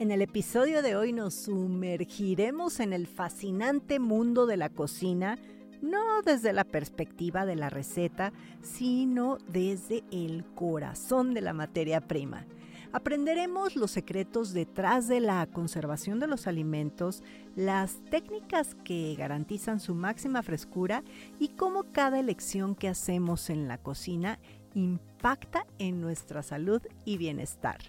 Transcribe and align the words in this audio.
En 0.00 0.10
el 0.10 0.22
episodio 0.22 0.80
de 0.80 0.96
hoy 0.96 1.12
nos 1.12 1.34
sumergiremos 1.34 2.80
en 2.80 2.94
el 2.94 3.06
fascinante 3.06 3.98
mundo 3.98 4.46
de 4.46 4.56
la 4.56 4.70
cocina, 4.70 5.38
no 5.82 6.22
desde 6.22 6.54
la 6.54 6.64
perspectiva 6.64 7.44
de 7.44 7.54
la 7.54 7.68
receta, 7.68 8.32
sino 8.62 9.36
desde 9.52 10.02
el 10.10 10.46
corazón 10.54 11.34
de 11.34 11.42
la 11.42 11.52
materia 11.52 12.00
prima. 12.00 12.46
Aprenderemos 12.92 13.76
los 13.76 13.90
secretos 13.90 14.54
detrás 14.54 15.06
de 15.06 15.20
la 15.20 15.46
conservación 15.46 16.18
de 16.18 16.28
los 16.28 16.46
alimentos, 16.46 17.22
las 17.54 18.02
técnicas 18.08 18.74
que 18.76 19.14
garantizan 19.18 19.80
su 19.80 19.94
máxima 19.94 20.42
frescura 20.42 21.04
y 21.38 21.48
cómo 21.48 21.84
cada 21.92 22.18
elección 22.18 22.74
que 22.74 22.88
hacemos 22.88 23.50
en 23.50 23.68
la 23.68 23.76
cocina 23.76 24.38
impacta 24.72 25.66
en 25.78 26.00
nuestra 26.00 26.42
salud 26.42 26.80
y 27.04 27.18
bienestar. 27.18 27.80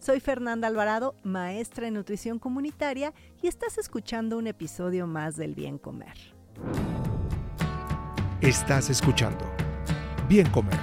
Soy 0.00 0.20
Fernanda 0.20 0.68
Alvarado, 0.68 1.16
maestra 1.24 1.88
en 1.88 1.94
nutrición 1.94 2.38
comunitaria, 2.38 3.12
y 3.42 3.48
estás 3.48 3.78
escuchando 3.78 4.38
un 4.38 4.46
episodio 4.46 5.08
más 5.08 5.36
del 5.36 5.56
Bien 5.56 5.76
Comer. 5.76 6.16
Estás 8.40 8.90
escuchando 8.90 9.44
Bien 10.28 10.48
Comer. 10.50 10.78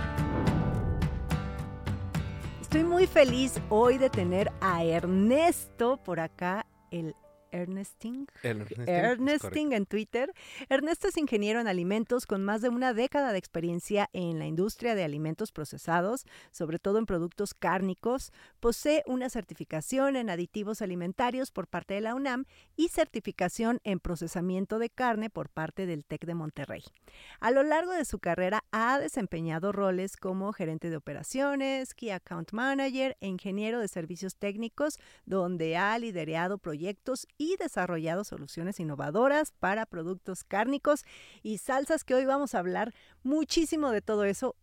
Estoy 2.59 2.83
muy 2.83 3.07
feliz 3.07 3.61
hoy 3.69 3.97
de 3.97 4.09
tener 4.09 4.51
a 4.59 4.83
Ernesto 4.83 5.95
por 6.03 6.19
acá, 6.19 6.65
el 6.91 7.15
Ernesting. 7.55 8.27
Ernesting, 8.43 8.89
Ernesting 8.89 9.71
en 9.71 9.85
Twitter. 9.85 10.33
Ernesto 10.67 11.07
es 11.07 11.17
ingeniero 11.17 11.61
en 11.61 11.67
alimentos 11.67 12.25
con 12.25 12.43
más 12.43 12.61
de 12.61 12.67
una 12.67 12.93
década 12.93 13.31
de 13.31 13.37
experiencia 13.37 14.09
en 14.11 14.39
la 14.39 14.45
industria 14.45 14.93
de 14.93 15.05
alimentos 15.05 15.53
procesados, 15.53 16.25
sobre 16.51 16.79
todo 16.79 16.99
en 16.99 17.05
productos 17.05 17.53
cárnicos. 17.53 18.33
Posee 18.59 19.03
una 19.05 19.29
certificación 19.29 20.17
en 20.17 20.29
aditivos 20.29 20.81
alimentarios 20.81 21.51
por 21.51 21.67
parte 21.67 21.93
de 21.93 22.01
la 22.01 22.13
UNAM 22.15 22.45
y 22.75 22.89
certificación 22.89 23.79
en 23.85 24.01
procesamiento 24.01 24.77
de 24.77 24.89
carne 24.89 25.29
por 25.29 25.49
parte 25.49 25.85
del 25.85 26.03
TEC 26.03 26.25
de 26.25 26.35
Monterrey. 26.35 26.83
A 27.39 27.51
lo 27.51 27.63
largo 27.63 27.93
de 27.93 28.03
su 28.03 28.19
carrera 28.19 28.65
ha 28.71 28.99
desempeñado 28.99 29.71
roles 29.71 30.17
como 30.17 30.51
gerente 30.51 30.89
de 30.89 30.97
operaciones, 30.97 31.93
Key 31.93 32.09
Account 32.09 32.51
Manager 32.51 33.15
e 33.21 33.27
ingeniero 33.27 33.79
de 33.79 33.87
servicios 33.87 34.35
técnicos, 34.35 34.99
donde 35.25 35.77
ha 35.77 35.97
liderado 35.97 36.57
proyectos 36.57 37.27
y 37.37 37.44
desarrollado 37.57 38.23
soluciones 38.23 38.79
innovadoras 38.79 39.51
para 39.51 39.85
productos 39.85 40.43
cárnicos 40.43 41.05
y 41.43 41.59
salsas 41.59 42.03
que 42.03 42.15
hoy 42.15 42.25
vamos 42.25 42.55
a 42.55 42.59
hablar 42.59 42.93
muchísimo 43.23 43.91
de 43.91 44.01
todo 44.01 44.25
eso. 44.25 44.55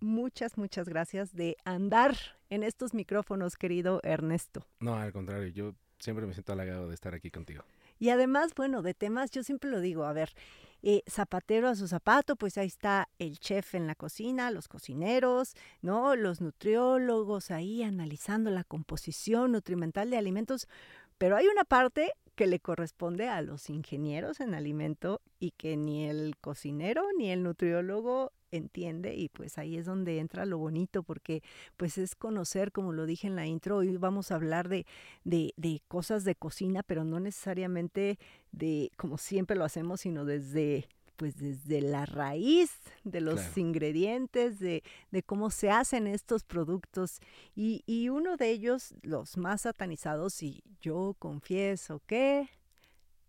Muchas, 0.00 0.58
muchas 0.58 0.88
gracias 0.88 1.34
de 1.34 1.56
andar 1.64 2.16
en 2.50 2.62
estos 2.62 2.92
micrófonos, 2.94 3.56
querido 3.56 4.00
Ernesto. 4.02 4.66
No, 4.80 4.96
al 4.96 5.12
contrario, 5.12 5.48
yo 5.48 5.74
siempre 5.98 6.26
me 6.26 6.34
siento 6.34 6.52
halagado 6.52 6.88
de 6.88 6.94
estar 6.94 7.14
aquí 7.14 7.30
contigo. 7.30 7.64
Y 7.98 8.10
además, 8.10 8.52
bueno, 8.54 8.82
de 8.82 8.92
temas, 8.92 9.30
yo 9.30 9.42
siempre 9.42 9.70
lo 9.70 9.80
digo, 9.80 10.04
a 10.04 10.12
ver, 10.12 10.34
eh, 10.82 11.02
zapatero 11.08 11.68
a 11.68 11.76
su 11.76 11.88
zapato, 11.88 12.36
pues 12.36 12.58
ahí 12.58 12.66
está 12.66 13.08
el 13.18 13.38
chef 13.38 13.74
en 13.74 13.86
la 13.86 13.94
cocina, 13.94 14.50
los 14.50 14.68
cocineros, 14.68 15.54
¿no? 15.80 16.14
Los 16.14 16.42
nutriólogos 16.42 17.50
ahí 17.50 17.82
analizando 17.82 18.50
la 18.50 18.64
composición 18.64 19.52
nutrimental 19.52 20.10
de 20.10 20.18
alimentos, 20.18 20.68
pero 21.16 21.36
hay 21.36 21.46
una 21.46 21.64
parte 21.64 22.12
que 22.34 22.46
le 22.46 22.60
corresponde 22.60 23.28
a 23.28 23.42
los 23.42 23.70
ingenieros 23.70 24.40
en 24.40 24.54
alimento 24.54 25.20
y 25.38 25.52
que 25.52 25.76
ni 25.76 26.06
el 26.06 26.36
cocinero 26.40 27.04
ni 27.16 27.30
el 27.30 27.42
nutriólogo 27.42 28.32
entiende 28.50 29.14
y 29.14 29.28
pues 29.28 29.58
ahí 29.58 29.76
es 29.76 29.86
donde 29.86 30.18
entra 30.18 30.46
lo 30.46 30.58
bonito 30.58 31.02
porque 31.02 31.42
pues 31.76 31.98
es 31.98 32.14
conocer, 32.14 32.72
como 32.72 32.92
lo 32.92 33.06
dije 33.06 33.26
en 33.26 33.36
la 33.36 33.46
intro, 33.46 33.78
hoy 33.78 33.96
vamos 33.96 34.30
a 34.30 34.36
hablar 34.36 34.68
de, 34.68 34.86
de, 35.24 35.52
de 35.56 35.82
cosas 35.88 36.24
de 36.24 36.34
cocina, 36.34 36.82
pero 36.82 37.04
no 37.04 37.20
necesariamente 37.20 38.18
de 38.52 38.90
como 38.96 39.18
siempre 39.18 39.56
lo 39.56 39.64
hacemos, 39.64 40.02
sino 40.02 40.24
desde 40.24 40.88
pues 41.16 41.36
desde 41.36 41.80
la 41.80 42.06
raíz 42.06 42.70
de 43.04 43.20
los 43.20 43.40
Claro. 43.40 43.60
ingredientes, 43.60 44.58
de, 44.58 44.82
de 45.10 45.22
cómo 45.22 45.50
se 45.50 45.70
hacen 45.70 46.06
estos 46.06 46.44
productos. 46.44 47.20
Y, 47.54 47.82
y 47.86 48.08
uno 48.08 48.36
de 48.36 48.50
ellos, 48.50 48.94
los 49.02 49.36
más 49.36 49.62
satanizados, 49.62 50.42
y 50.42 50.62
yo 50.80 51.14
confieso 51.18 52.00
que 52.06 52.48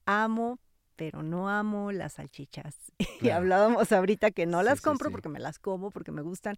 amo, 0.05 0.59
pero 0.95 1.23
no 1.23 1.49
amo 1.49 1.91
las 1.91 2.13
salchichas. 2.13 2.75
Y 3.21 3.29
hablábamos 3.29 3.91
ahorita 3.91 4.31
que 4.31 4.45
no 4.45 4.59
Sí, 4.59 4.65
las 4.65 4.79
sí, 4.79 4.83
compro 4.83 5.09
sí. 5.09 5.11
porque 5.11 5.29
me 5.29 5.39
las 5.39 5.59
como, 5.59 5.89
porque 5.91 6.11
me 6.11 6.21
gustan, 6.21 6.57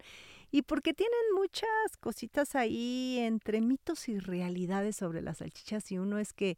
y 0.50 0.62
porque 0.62 0.92
tienen 0.94 1.18
muchas 1.34 1.68
cositas 2.00 2.54
ahí 2.54 3.18
entre 3.20 3.60
mitos 3.60 4.08
y 4.08 4.18
realidades 4.18 4.96
sobre 4.96 5.22
las 5.22 5.38
salchichas, 5.38 5.90
y 5.92 5.98
uno 5.98 6.18
es 6.18 6.32
que 6.32 6.56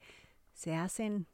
se 0.53 0.75
hacen 0.75 1.27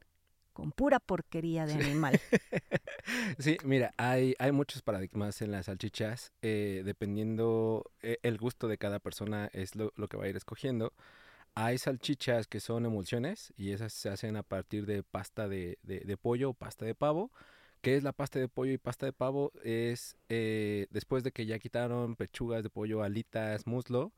con 0.57 0.71
pura 0.71 0.99
porquería 0.99 1.67
de 1.67 1.75
animal. 1.75 2.19
Sí, 3.39 3.57
mira, 3.63 3.93
hay, 3.97 4.33
hay 4.39 4.51
muchos 4.51 4.81
paradigmas 4.81 5.41
en 5.41 5.51
las 5.51 5.67
salchichas, 5.67 6.33
eh, 6.41 6.81
dependiendo 6.83 7.91
eh, 8.01 8.17
el 8.23 8.37
gusto 8.37 8.67
de 8.67 8.77
cada 8.77 8.99
persona 8.99 9.49
es 9.53 9.75
lo, 9.75 9.93
lo 9.95 10.07
que 10.07 10.17
va 10.17 10.25
a 10.25 10.27
ir 10.29 10.35
escogiendo. 10.35 10.93
Hay 11.55 11.77
salchichas 11.77 12.47
que 12.47 12.59
son 12.59 12.85
emulsiones 12.85 13.53
y 13.57 13.71
esas 13.71 13.93
se 13.93 14.09
hacen 14.09 14.35
a 14.37 14.43
partir 14.43 14.85
de 14.85 15.03
pasta 15.03 15.47
de, 15.47 15.79
de- 15.83 16.01
de 16.01 16.17
pollo 16.17 16.51
o 16.51 16.53
pasta 16.53 16.85
de 16.85 16.95
pavo. 16.95 17.31
¿Qué 17.81 17.95
es 17.97 18.03
la 18.03 18.13
pasta 18.13 18.39
de 18.39 18.47
pollo 18.49 18.73
y 18.73 18.77
pasta 18.77 19.05
de 19.05 19.13
pavo? 19.13 19.51
Es 19.63 20.17
eh, 20.29 20.87
después 20.91 21.23
de 21.23 21.31
que 21.31 21.45
ya 21.45 21.59
quitaron 21.59 22.15
pechugas 22.15 22.63
de 22.63 22.69
pollo, 22.69 23.03
alitas, 23.03 23.67
muslo, 23.67 24.13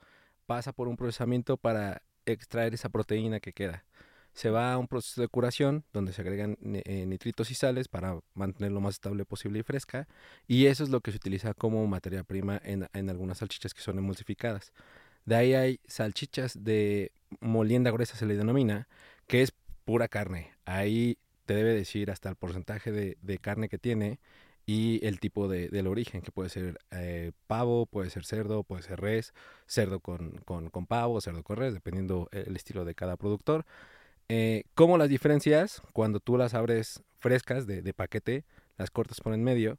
pasa 0.47 0.73
por 0.73 0.87
un 0.87 0.97
procesamiento 0.97 1.57
para 1.57 2.01
extraer 2.25 2.73
esa 2.73 2.89
proteína 2.89 3.39
que 3.39 3.53
queda. 3.53 3.85
Se 4.33 4.49
va 4.49 4.73
a 4.73 4.77
un 4.77 4.87
proceso 4.87 5.21
de 5.21 5.27
curación 5.27 5.83
donde 5.91 6.13
se 6.13 6.21
agregan 6.21 6.57
eh, 6.63 7.05
nitritos 7.05 7.51
y 7.51 7.55
sales 7.55 7.87
para 7.87 8.19
mantener 8.33 8.71
lo 8.71 8.79
más 8.79 8.95
estable 8.95 9.25
posible 9.25 9.59
y 9.59 9.63
fresca. 9.63 10.07
Y 10.47 10.67
eso 10.67 10.83
es 10.83 10.89
lo 10.89 11.01
que 11.01 11.11
se 11.11 11.17
utiliza 11.17 11.53
como 11.53 11.85
materia 11.87 12.23
prima 12.23 12.59
en, 12.63 12.87
en 12.93 13.09
algunas 13.09 13.39
salchichas 13.39 13.73
que 13.73 13.81
son 13.81 13.97
emulsificadas. 13.97 14.71
De 15.25 15.35
ahí 15.35 15.53
hay 15.53 15.79
salchichas 15.87 16.63
de 16.63 17.11
molienda 17.39 17.91
gruesa, 17.91 18.15
se 18.15 18.25
le 18.25 18.35
denomina, 18.35 18.87
que 19.27 19.41
es 19.41 19.53
pura 19.85 20.07
carne. 20.07 20.51
Ahí 20.65 21.17
te 21.45 21.55
debe 21.55 21.73
decir 21.73 22.11
hasta 22.11 22.29
el 22.29 22.35
porcentaje 22.35 22.91
de, 22.91 23.17
de 23.21 23.37
carne 23.39 23.69
que 23.69 23.77
tiene 23.77 24.19
y 24.65 25.03
el 25.03 25.19
tipo 25.19 25.47
de, 25.47 25.67
del 25.69 25.87
origen, 25.87 26.21
que 26.21 26.31
puede 26.31 26.49
ser 26.49 26.77
eh, 26.91 27.31
pavo, 27.47 27.87
puede 27.87 28.11
ser 28.11 28.23
cerdo, 28.23 28.63
puede 28.63 28.83
ser 28.83 29.01
res, 29.01 29.33
cerdo 29.65 29.99
con, 29.99 30.37
con, 30.45 30.69
con 30.69 30.85
pavo, 30.85 31.19
cerdo 31.21 31.41
con 31.41 31.57
res, 31.57 31.73
dependiendo 31.73 32.29
el 32.31 32.55
estilo 32.55 32.85
de 32.85 32.93
cada 32.93 33.17
productor. 33.17 33.65
Eh, 34.29 34.63
¿Cómo 34.75 34.97
las 34.97 35.09
diferencias? 35.09 35.81
Cuando 35.91 36.19
tú 36.19 36.37
las 36.37 36.53
abres 36.53 37.01
frescas 37.19 37.67
de, 37.67 37.81
paquete, 37.93 38.45
las 38.77 38.91
cortas 38.91 39.19
por 39.21 39.33
en 39.33 39.43
medio, 39.43 39.77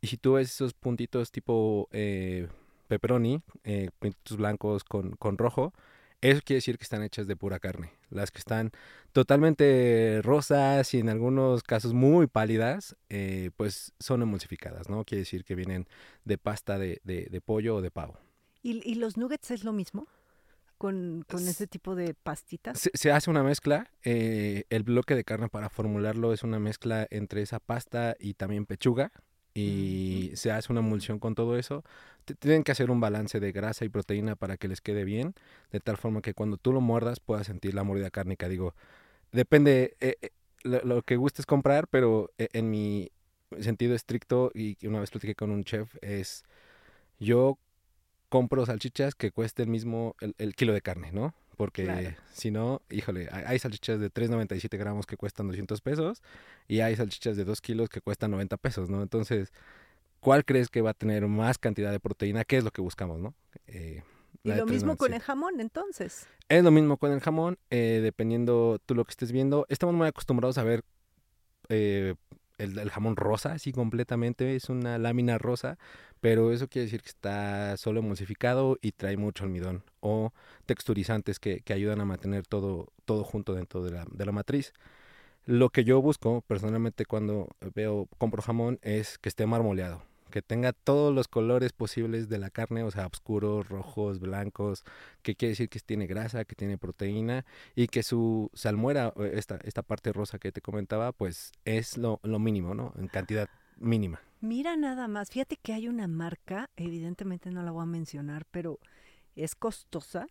y 0.00 0.08
si 0.08 0.16
tú 0.16 0.32
ves 0.34 0.50
esos 0.50 0.74
puntitos 0.74 1.30
tipo 1.30 1.88
eh, 1.92 2.48
pepperoni, 2.88 3.40
eh, 3.64 3.90
puntitos 4.00 4.36
blancos 4.36 4.84
con, 4.84 5.12
con 5.12 5.38
rojo, 5.38 5.72
eso 6.20 6.40
quiere 6.44 6.58
decir 6.58 6.78
que 6.78 6.84
están 6.84 7.02
hechas 7.02 7.26
de 7.26 7.34
pura 7.36 7.58
carne. 7.58 7.92
Las 8.10 8.30
que 8.30 8.38
están 8.38 8.70
totalmente 9.12 10.20
rosas 10.22 10.94
y 10.94 11.00
en 11.00 11.08
algunos 11.08 11.62
casos 11.62 11.94
muy 11.94 12.26
pálidas, 12.26 12.96
eh, 13.08 13.50
pues 13.56 13.92
son 13.98 14.22
emulsificadas, 14.22 14.88
¿no? 14.88 15.04
Quiere 15.04 15.20
decir 15.20 15.44
que 15.44 15.54
vienen 15.56 15.88
de 16.24 16.38
pasta 16.38 16.78
de, 16.78 17.00
de- 17.04 17.40
pollo 17.40 17.76
o 17.76 17.80
de 17.82 17.90
pavo. 17.90 18.18
¿Y, 18.62 18.88
y 18.88 18.94
los 18.96 19.16
nuggets 19.16 19.50
es 19.50 19.64
lo 19.64 19.72
mismo? 19.72 20.06
¿Con, 20.82 21.24
con 21.30 21.46
ese 21.46 21.68
tipo 21.68 21.94
de 21.94 22.12
pastitas? 22.12 22.76
Se, 22.76 22.90
se 22.94 23.12
hace 23.12 23.30
una 23.30 23.44
mezcla. 23.44 23.88
eh, 24.02 24.64
el 24.68 24.82
bloque 24.82 25.14
de 25.14 25.22
carne 25.22 25.48
para 25.48 25.68
formularlo 25.68 26.32
es 26.32 26.42
una 26.42 26.58
mezcla 26.58 27.06
entre 27.10 27.40
esa 27.40 27.60
pasta 27.60 28.16
y 28.18 28.34
también 28.34 28.66
pechuga. 28.66 29.12
Y 29.54 30.32
se 30.34 30.50
hace 30.50 30.72
una 30.72 30.80
emulsión 30.80 31.20
con 31.20 31.36
todo 31.36 31.56
eso. 31.56 31.84
T- 32.24 32.34
Tienen 32.34 32.64
que 32.64 32.72
hacer 32.72 32.90
un 32.90 32.98
balance 32.98 33.38
de 33.38 33.52
grasa 33.52 33.84
y 33.84 33.90
proteína 33.90 34.34
para 34.34 34.56
que 34.56 34.66
les 34.66 34.80
quede 34.80 35.04
bien. 35.04 35.34
De 35.70 35.78
tal 35.78 35.98
forma 35.98 36.20
que 36.20 36.34
cuando 36.34 36.56
tú 36.56 36.72
lo 36.72 36.80
muerdas 36.80 37.20
puedas 37.20 37.46
sentir 37.46 37.74
la 37.74 37.84
mordida 37.84 38.10
cárnica. 38.10 38.48
Digo, 38.48 38.74
depende 39.30 39.94
eh, 40.00 40.16
eh, 40.20 40.30
lo, 40.64 40.80
lo 40.80 41.02
que 41.02 41.14
gustes 41.14 41.46
comprar, 41.46 41.86
pero 41.86 42.32
en 42.38 42.70
mi 42.70 43.12
sentido 43.60 43.94
estricto, 43.94 44.50
y 44.52 44.84
una 44.84 44.98
vez 44.98 45.12
platiqué 45.12 45.36
con 45.36 45.52
un 45.52 45.62
chef, 45.62 45.94
es 46.00 46.42
yo 47.20 47.56
compro 48.32 48.64
salchichas 48.64 49.14
que 49.14 49.30
cueste 49.30 49.62
el 49.62 49.68
mismo 49.68 50.16
el, 50.22 50.34
el 50.38 50.54
kilo 50.54 50.72
de 50.72 50.80
carne, 50.80 51.12
¿no? 51.12 51.34
porque 51.58 51.84
Claro. 51.84 52.16
si 52.32 52.50
no, 52.50 52.80
híjole, 52.88 53.28
hay, 53.30 53.58
salchichas 53.58 54.00
de 54.00 54.10
3.97 54.10 54.78
gramos 54.78 55.04
que 55.04 55.18
cuestan 55.18 55.48
200 55.48 55.82
pesos 55.82 56.22
y 56.66 56.80
hay 56.80 56.96
salchichas 56.96 57.36
de 57.36 57.44
2 57.44 57.60
kilos 57.60 57.90
que 57.90 58.00
cuestan 58.00 58.30
90 58.30 58.56
pesos, 58.56 58.88
¿no? 58.88 59.02
Entonces, 59.02 59.52
¿cuál 60.20 60.46
crees 60.46 60.70
que 60.70 60.80
va 60.80 60.90
a 60.90 60.94
tener 60.94 61.26
más 61.28 61.58
cantidad 61.58 61.92
de 61.92 62.00
proteína? 62.00 62.44
¿Qué 62.44 62.56
es 62.56 62.64
lo 62.64 62.70
que 62.70 62.80
buscamos, 62.80 63.20
no? 63.20 63.34
Eh, 63.66 64.02
Y 64.44 64.52
lo 64.52 64.64
mismo 64.64 64.96
con 64.96 65.10
3.97. 65.10 65.14
el 65.14 65.20
jamón, 65.20 65.60
entonces. 65.60 66.26
Es 66.48 66.64
lo 66.64 66.70
mismo 66.70 66.96
con 66.96 67.12
el 67.12 67.20
jamón, 67.20 67.58
eh, 67.68 68.00
dependiendo 68.02 68.80
tú 68.86 68.94
lo 68.94 69.04
que 69.04 69.10
estés 69.10 69.30
viendo. 69.30 69.66
Estamos 69.68 69.94
muy 69.94 70.08
acostumbrados 70.08 70.56
a 70.56 70.64
ver 70.64 70.84
eh, 71.68 72.14
el, 72.62 72.90
jamón 72.90 73.16
rosa, 73.16 73.52
así 73.52 73.72
completamente, 73.72 74.56
es 74.56 74.68
una 74.68 74.98
lámina 74.98 75.38
rosa, 75.38 75.78
pero 76.20 76.52
eso 76.52 76.68
quiere 76.68 76.86
decir 76.86 77.02
que 77.02 77.08
está 77.08 77.76
solo 77.76 78.00
emulsificado 78.00 78.78
y 78.80 78.92
trae 78.92 79.16
mucho 79.16 79.44
almidón 79.44 79.82
o 80.00 80.32
texturizantes 80.66 81.38
que, 81.38 81.60
que 81.60 81.72
ayudan 81.72 82.00
a 82.00 82.04
mantener 82.04 82.46
todo, 82.46 82.92
todo 83.04 83.24
junto 83.24 83.54
dentro 83.54 83.82
de 83.82 83.92
la, 83.92 84.06
de 84.10 84.26
la 84.26 84.32
matriz. 84.32 84.72
Lo 85.44 85.70
que 85.70 85.84
yo 85.84 86.00
busco 86.00 86.42
personalmente 86.42 87.04
cuando 87.04 87.48
veo, 87.74 88.08
compro 88.18 88.42
jamón 88.42 88.78
es 88.82 89.18
que 89.18 89.28
esté 89.28 89.46
marmoleado, 89.46 90.02
que 90.32 90.42
tenga 90.42 90.72
todos 90.72 91.14
los 91.14 91.28
colores 91.28 91.72
posibles 91.72 92.28
de 92.28 92.38
la 92.38 92.50
carne, 92.50 92.82
o 92.82 92.90
sea, 92.90 93.06
oscuros, 93.06 93.68
rojos, 93.68 94.18
blancos, 94.18 94.82
que 95.22 95.36
quiere 95.36 95.50
decir 95.50 95.68
que 95.68 95.78
tiene 95.78 96.08
grasa, 96.08 96.44
que 96.44 96.56
tiene 96.56 96.78
proteína 96.78 97.44
y 97.76 97.86
que 97.86 98.02
su 98.02 98.50
salmuera, 98.54 99.14
esta, 99.32 99.60
esta 99.62 99.82
parte 99.82 100.12
rosa 100.12 100.40
que 100.40 100.50
te 100.50 100.60
comentaba, 100.60 101.12
pues 101.12 101.52
es 101.64 101.96
lo, 101.96 102.18
lo 102.24 102.40
mínimo, 102.40 102.74
¿no? 102.74 102.92
En 102.98 103.06
cantidad 103.06 103.48
mínima. 103.76 104.20
Mira 104.40 104.76
nada 104.76 105.06
más, 105.06 105.30
fíjate 105.30 105.56
que 105.56 105.72
hay 105.72 105.86
una 105.86 106.08
marca, 106.08 106.68
evidentemente 106.76 107.52
no 107.52 107.62
la 107.62 107.70
voy 107.70 107.84
a 107.84 107.86
mencionar, 107.86 108.44
pero 108.50 108.80
es 109.36 109.54
costosa 109.54 110.26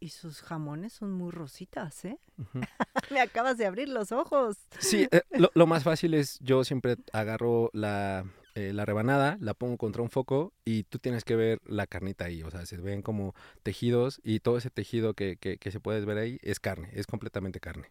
y 0.00 0.08
sus 0.10 0.42
jamones 0.42 0.92
son 0.94 1.12
muy 1.12 1.30
rositas, 1.30 2.04
¿eh? 2.04 2.18
Me 3.10 3.20
acabas 3.20 3.56
de 3.56 3.66
abrir 3.66 3.88
los 3.88 4.12
ojos. 4.12 4.56
Sí, 4.78 5.06
eh, 5.10 5.22
lo, 5.30 5.50
lo 5.54 5.66
más 5.66 5.84
fácil 5.84 6.14
es 6.14 6.38
yo 6.40 6.64
siempre 6.64 6.96
agarro 7.12 7.70
la, 7.72 8.24
eh, 8.54 8.72
la 8.72 8.84
rebanada, 8.84 9.36
la 9.40 9.54
pongo 9.54 9.76
contra 9.76 10.02
un 10.02 10.10
foco 10.10 10.52
y 10.64 10.84
tú 10.84 10.98
tienes 10.98 11.24
que 11.24 11.36
ver 11.36 11.60
la 11.64 11.86
carnita 11.86 12.26
ahí. 12.26 12.42
O 12.42 12.50
sea, 12.50 12.66
se 12.66 12.76
ven 12.76 13.02
como 13.02 13.34
tejidos 13.62 14.20
y 14.22 14.40
todo 14.40 14.58
ese 14.58 14.70
tejido 14.70 15.14
que, 15.14 15.36
que, 15.36 15.58
que 15.58 15.70
se 15.70 15.80
puede 15.80 16.04
ver 16.04 16.18
ahí 16.18 16.38
es 16.42 16.60
carne, 16.60 16.90
es 16.92 17.06
completamente 17.06 17.60
carne. 17.60 17.90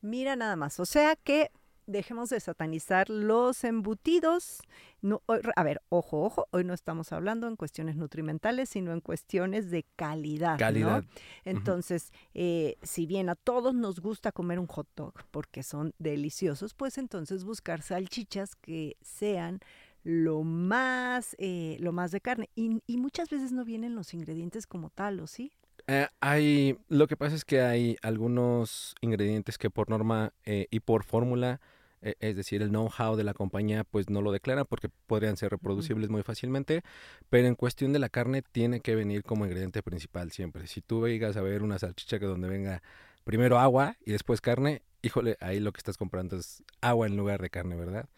Mira 0.00 0.34
nada 0.34 0.56
más, 0.56 0.80
o 0.80 0.86
sea 0.86 1.14
que 1.16 1.50
dejemos 1.90 2.30
de 2.30 2.40
satanizar 2.40 3.10
los 3.10 3.64
embutidos. 3.64 4.60
No, 5.02 5.22
a 5.28 5.62
ver, 5.62 5.82
ojo, 5.88 6.22
ojo, 6.22 6.46
hoy 6.50 6.64
no 6.64 6.74
estamos 6.74 7.12
hablando 7.12 7.48
en 7.48 7.56
cuestiones 7.56 7.96
nutrimentales, 7.96 8.68
sino 8.68 8.92
en 8.92 9.00
cuestiones 9.00 9.70
de 9.70 9.84
calidad. 9.96 10.52
¿no? 10.52 10.58
Calidad. 10.58 11.04
Entonces, 11.44 12.12
eh, 12.34 12.76
si 12.82 13.06
bien 13.06 13.28
a 13.28 13.34
todos 13.34 13.74
nos 13.74 14.00
gusta 14.00 14.32
comer 14.32 14.58
un 14.58 14.66
hot 14.66 14.88
dog 14.96 15.14
porque 15.30 15.62
son 15.62 15.94
deliciosos, 15.98 16.74
pues 16.74 16.98
entonces 16.98 17.44
buscar 17.44 17.82
salchichas 17.82 18.54
que 18.56 18.96
sean 19.00 19.60
lo 20.02 20.42
más, 20.42 21.36
eh, 21.38 21.76
lo 21.80 21.92
más 21.92 22.10
de 22.10 22.20
carne. 22.20 22.50
Y, 22.54 22.82
y 22.86 22.96
muchas 22.96 23.28
veces 23.30 23.52
no 23.52 23.64
vienen 23.64 23.94
los 23.94 24.14
ingredientes 24.14 24.66
como 24.66 24.90
tal, 24.90 25.20
¿o 25.20 25.26
sí? 25.26 25.52
Eh, 25.86 26.06
hay, 26.20 26.78
lo 26.88 27.06
que 27.06 27.16
pasa 27.16 27.34
es 27.34 27.44
que 27.44 27.62
hay 27.62 27.96
algunos 28.02 28.94
ingredientes 29.00 29.58
que 29.58 29.70
por 29.70 29.90
norma 29.90 30.32
eh, 30.44 30.68
y 30.70 30.80
por 30.80 31.04
fórmula, 31.04 31.60
es 32.02 32.36
decir, 32.36 32.62
el 32.62 32.70
know-how 32.70 33.16
de 33.16 33.24
la 33.24 33.34
compañía, 33.34 33.84
pues 33.84 34.08
no 34.10 34.22
lo 34.22 34.32
declaran 34.32 34.66
porque 34.68 34.88
podrían 35.06 35.36
ser 35.36 35.50
reproducibles 35.50 36.10
muy 36.10 36.22
fácilmente, 36.22 36.82
pero 37.28 37.46
en 37.46 37.54
cuestión 37.54 37.92
de 37.92 37.98
la 37.98 38.08
carne 38.08 38.42
tiene 38.42 38.80
que 38.80 38.94
venir 38.94 39.22
como 39.22 39.44
ingrediente 39.44 39.82
principal 39.82 40.30
siempre. 40.30 40.66
Si 40.66 40.80
tú 40.80 41.06
llegas 41.06 41.36
a 41.36 41.42
ver 41.42 41.62
una 41.62 41.78
salchicha 41.78 42.18
que 42.18 42.26
donde 42.26 42.48
venga 42.48 42.82
primero 43.24 43.58
agua 43.58 43.96
y 44.04 44.12
después 44.12 44.40
carne, 44.40 44.82
híjole, 45.02 45.36
ahí 45.40 45.60
lo 45.60 45.72
que 45.72 45.78
estás 45.78 45.96
comprando 45.96 46.36
es 46.36 46.62
agua 46.80 47.06
en 47.06 47.16
lugar 47.16 47.40
de 47.42 47.50
carne, 47.50 47.76
¿verdad? 47.76 48.08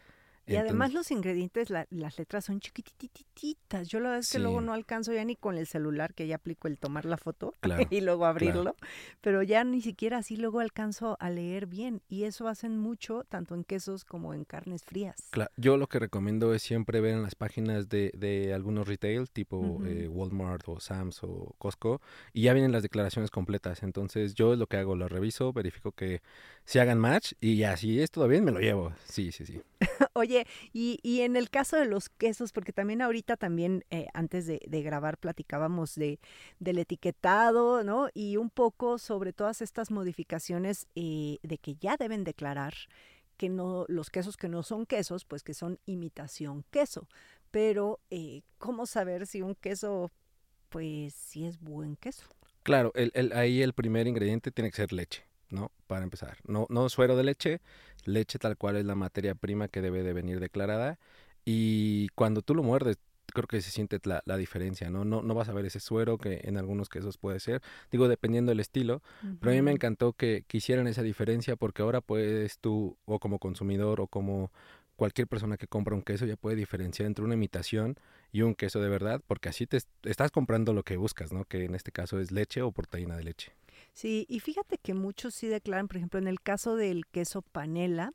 Y 0.47 0.57
además 0.57 0.93
los 0.93 1.11
ingredientes, 1.11 1.71
la- 1.71 1.87
las 1.91 2.19
letras 2.19 2.45
son 2.47 2.61
chiquitititas. 2.61 3.89
Yo 3.89 4.01
la 4.01 4.11
verdad 4.11 4.21
es 4.21 4.31
que 4.33 4.39
luego 4.39 4.61
no 4.61 4.73
alcanzo 4.73 5.13
ya 5.13 5.25
ni 5.25 5.37
con 5.37 5.57
el 5.57 5.67
celular, 5.67 6.15
que 6.15 6.27
ya 6.27 6.37
aplico 6.37 6.69
el 6.69 6.79
tomar 6.79 7.05
la 7.05 7.17
foto 7.17 7.55
Claro, 7.61 7.87
y 7.91 8.01
luego 8.01 8.27
abrirlo. 8.27 8.77
Pero 9.21 9.43
ya 9.43 9.65
ni 9.65 9.81
siquiera 9.81 10.19
así 10.19 10.37
luego 10.37 10.61
alcanzo 10.61 11.17
a 11.21 11.31
leer 11.31 11.67
bien. 11.67 12.03
Y 12.09 12.25
eso 12.25 12.49
hacen 12.49 12.77
mucho, 12.79 13.25
tanto 13.29 13.55
en 13.55 13.65
quesos 13.65 14.05
como 14.05 14.35
en 14.35 14.45
carnes 14.45 14.85
frías. 14.85 15.17
Cla- 15.33 15.51
Yo 15.57 15.77
lo 15.77 15.87
que 15.87 15.99
recomiendo 15.99 16.53
es 16.55 16.63
siempre 16.63 17.01
ver 17.01 17.15
en 17.15 17.23
las 17.23 17.35
páginas 17.35 17.89
de, 17.89 18.11
de 18.17 18.53
algunos 18.53 18.89
retail, 18.89 19.31
tipo 19.31 19.81
eh, 19.85 20.09
Walmart 20.09 20.69
o 20.69 20.81
Sam's 20.81 21.21
o 21.23 21.55
Costco, 21.59 22.01
y 22.33 22.43
ya 22.43 22.53
vienen 22.53 22.73
las 22.73 22.83
declaraciones 22.83 23.31
completas. 23.31 23.83
Entonces 23.83 24.35
yo 24.35 24.53
es 24.53 24.59
lo 24.59 24.67
que 24.67 24.77
hago, 24.77 24.97
lo 24.97 25.09
reviso, 25.09 25.53
verifico 25.53 25.93
que 25.93 26.21
se 26.65 26.81
hagan 26.81 26.99
match 26.99 27.33
y 27.41 27.57
ya, 27.57 27.77
si 27.77 28.01
es 28.01 28.11
todo 28.11 28.29
bien, 28.29 28.45
me 28.45 28.53
lo 28.53 28.61
llevo. 28.61 28.93
Sí, 29.05 29.33
sí, 29.33 29.47
sí. 29.47 29.61
Oye, 30.15 30.47
y, 30.73 30.99
y 31.03 31.21
en 31.23 31.37
el 31.37 31.49
caso 31.49 31.77
de 31.77 31.87
los 31.87 32.09
quesos, 32.11 32.53
porque 32.53 32.73
también 32.73 33.01
ahorita 33.01 33.37
también 33.37 33.85
eh, 33.91 34.07
antes 34.13 34.47
de, 34.47 34.61
grabar 34.83 35.17
platicábamos 35.17 35.95
de, 35.95 36.21
del 36.59 36.79
etiquetado, 36.79 37.83
¿no? 37.83 38.09
Y 38.13 38.37
un 38.37 38.51
poco 38.51 38.99
sobre 38.99 39.33
todas 39.33 39.63
estas 39.63 39.91
modificaciones 39.91 40.87
eh, 40.95 41.39
de 41.43 41.59
que 41.59 41.77
ya 41.77 41.97
deben 41.97 42.25
declarar 42.25 42.75
que 43.39 43.49
no, 43.49 43.87
los 43.89 44.11
quesos 44.11 44.37
que 44.37 44.49
no 44.49 44.63
son 44.63 44.85
quesos, 44.87 45.25
pues 45.25 45.43
que 45.43 45.55
son 45.55 45.79
imitación 45.87 46.65
queso. 46.71 47.09
Pero, 47.51 47.99
eh, 48.11 48.43
¿cómo 48.59 48.87
saber 48.87 49.27
si 49.27 49.41
un 49.43 49.55
queso, 49.55 50.11
pues, 50.69 51.15
si 51.15 51.47
es 51.47 51.59
buen 51.61 51.97
queso? 51.97 52.25
Claro, 52.63 52.93
el, 52.95 53.11
el- 53.15 53.33
ahí 53.33 53.63
el 53.63 53.73
primer 53.73 54.07
ingrediente 54.07 54.53
tiene 54.53 54.71
que 54.71 54.77
ser 54.77 54.93
leche, 54.93 55.25
¿no? 55.51 55.73
Para 55.87 56.05
empezar. 56.05 56.39
No, 56.47 56.67
no 56.71 56.89
suero 56.89 57.17
de 57.17 57.25
leche, 57.25 57.61
leche 58.05 58.39
tal 58.39 58.57
cual 58.57 58.77
es 58.77 58.85
la 58.85 58.95
materia 58.95 59.35
prima 59.35 59.69
que 59.69 59.81
debe 59.83 60.03
de 60.03 60.13
venir 60.13 60.41
declarada. 60.41 60.99
Y 61.45 62.09
cuando 62.15 62.43
tú 62.43 62.55
lo 62.55 62.63
muerdes, 62.63 62.99
creo 63.35 63.47
que 63.47 63.61
se 63.63 63.71
siente 63.71 63.99
la, 64.05 64.23
la 64.27 64.37
diferencia, 64.37 64.91
¿no? 64.91 65.05
¿no? 65.05 65.23
No 65.23 65.35
vas 65.35 65.49
a 65.49 65.53
ver 65.53 65.65
ese 65.65 65.81
suero 65.81 66.19
que 66.19 66.41
en 66.45 66.57
algunos 66.59 66.89
quesos 66.89 67.17
puede 67.19 67.41
ser. 67.41 67.63
Digo, 67.91 68.07
dependiendo 68.09 68.51
del 68.51 68.61
estilo. 68.61 69.03
Pero 69.41 69.53
a 69.53 69.55
mí 69.55 69.63
me 69.63 69.73
encantó 69.73 70.13
que, 70.13 70.45
que 70.47 70.59
hicieran 70.59 70.87
esa 70.87 71.03
diferencia 71.03 71.57
porque 71.57 71.83
ahora 71.83 72.01
puedes 72.01 72.59
tú, 72.59 72.97
o 73.07 73.19
como 73.19 73.39
consumidor, 73.39 74.01
o 74.01 74.07
como 74.07 74.53
cualquier 74.97 75.27
persona 75.27 75.57
que 75.57 75.67
compra 75.67 75.95
un 75.97 76.03
queso, 76.03 76.27
ya 76.27 76.37
puede 76.37 76.55
diferenciar 76.57 77.07
entre 77.07 77.25
una 77.25 77.35
imitación 77.35 77.97
y 78.31 78.43
un 78.43 78.55
queso 78.55 78.81
de 78.81 78.89
verdad, 78.89 79.21
porque 79.27 79.49
así 79.49 79.67
te 79.67 79.79
est- 79.79 79.89
estás 80.05 80.31
comprando 80.31 80.73
lo 80.75 80.85
que 80.85 80.97
buscas, 80.97 81.33
¿no? 81.33 81.45
Que 81.45 81.65
en 81.65 81.75
este 81.75 81.91
caso 81.91 82.21
es 82.21 82.31
leche 82.31 82.63
o 82.63 82.71
proteína 82.71 83.17
de 83.17 83.25
leche. 83.25 83.53
Sí, 83.93 84.27
y 84.29 84.41
fíjate 84.41 84.79
que 84.79 84.95
muchos 84.95 85.35
sí 85.35 85.47
declaran, 85.49 85.89
por 85.89 85.97
ejemplo, 85.99 86.19
en 86.19 86.29
el 86.29 86.41
caso 86.41 86.77
del 86.77 87.07
queso 87.07 87.43
panela, 87.43 88.13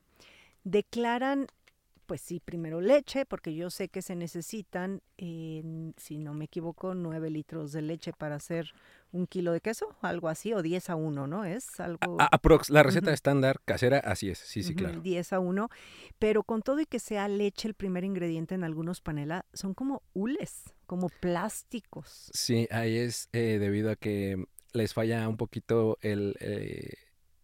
declaran, 0.63 1.47
pues 2.05 2.21
sí, 2.21 2.39
primero 2.39 2.81
leche, 2.81 3.25
porque 3.25 3.53
yo 3.53 3.69
sé 3.69 3.89
que 3.89 4.01
se 4.01 4.15
necesitan, 4.15 5.01
en, 5.17 5.93
si 5.97 6.17
no 6.17 6.33
me 6.33 6.45
equivoco, 6.45 6.93
9 6.95 7.29
litros 7.29 7.71
de 7.73 7.81
leche 7.81 8.13
para 8.13 8.35
hacer 8.35 8.71
un 9.11 9.27
kilo 9.27 9.51
de 9.51 9.61
queso, 9.61 9.95
algo 10.01 10.29
así, 10.29 10.53
o 10.53 10.61
10 10.61 10.89
a 10.89 10.95
1, 10.95 11.27
¿no? 11.27 11.45
Es 11.45 11.79
algo... 11.79 12.17
A- 12.19 12.27
aprox, 12.31 12.69
la 12.69 12.81
receta 12.83 13.11
estándar 13.13 13.61
casera, 13.65 13.99
así 13.99 14.29
es, 14.29 14.39
sí, 14.39 14.63
sí, 14.63 14.73
claro. 14.73 15.01
10 15.01 15.31
a 15.33 15.39
1, 15.39 15.69
pero 16.17 16.43
con 16.43 16.61
todo 16.61 16.79
y 16.79 16.85
que 16.85 16.99
sea 16.99 17.27
leche 17.27 17.67
el 17.67 17.73
primer 17.73 18.03
ingrediente 18.03 18.55
en 18.55 18.63
algunos 18.63 19.01
panela, 19.01 19.45
son 19.53 19.73
como 19.73 20.01
hules, 20.13 20.63
como 20.85 21.09
plásticos. 21.09 22.31
Sí, 22.33 22.67
ahí 22.71 22.97
es 22.97 23.29
eh, 23.33 23.57
debido 23.59 23.91
a 23.91 23.95
que 23.95 24.45
les 24.77 24.93
falla 24.93 25.27
un 25.27 25.35
poquito 25.37 25.97
el, 26.01 26.35
eh, 26.39 26.93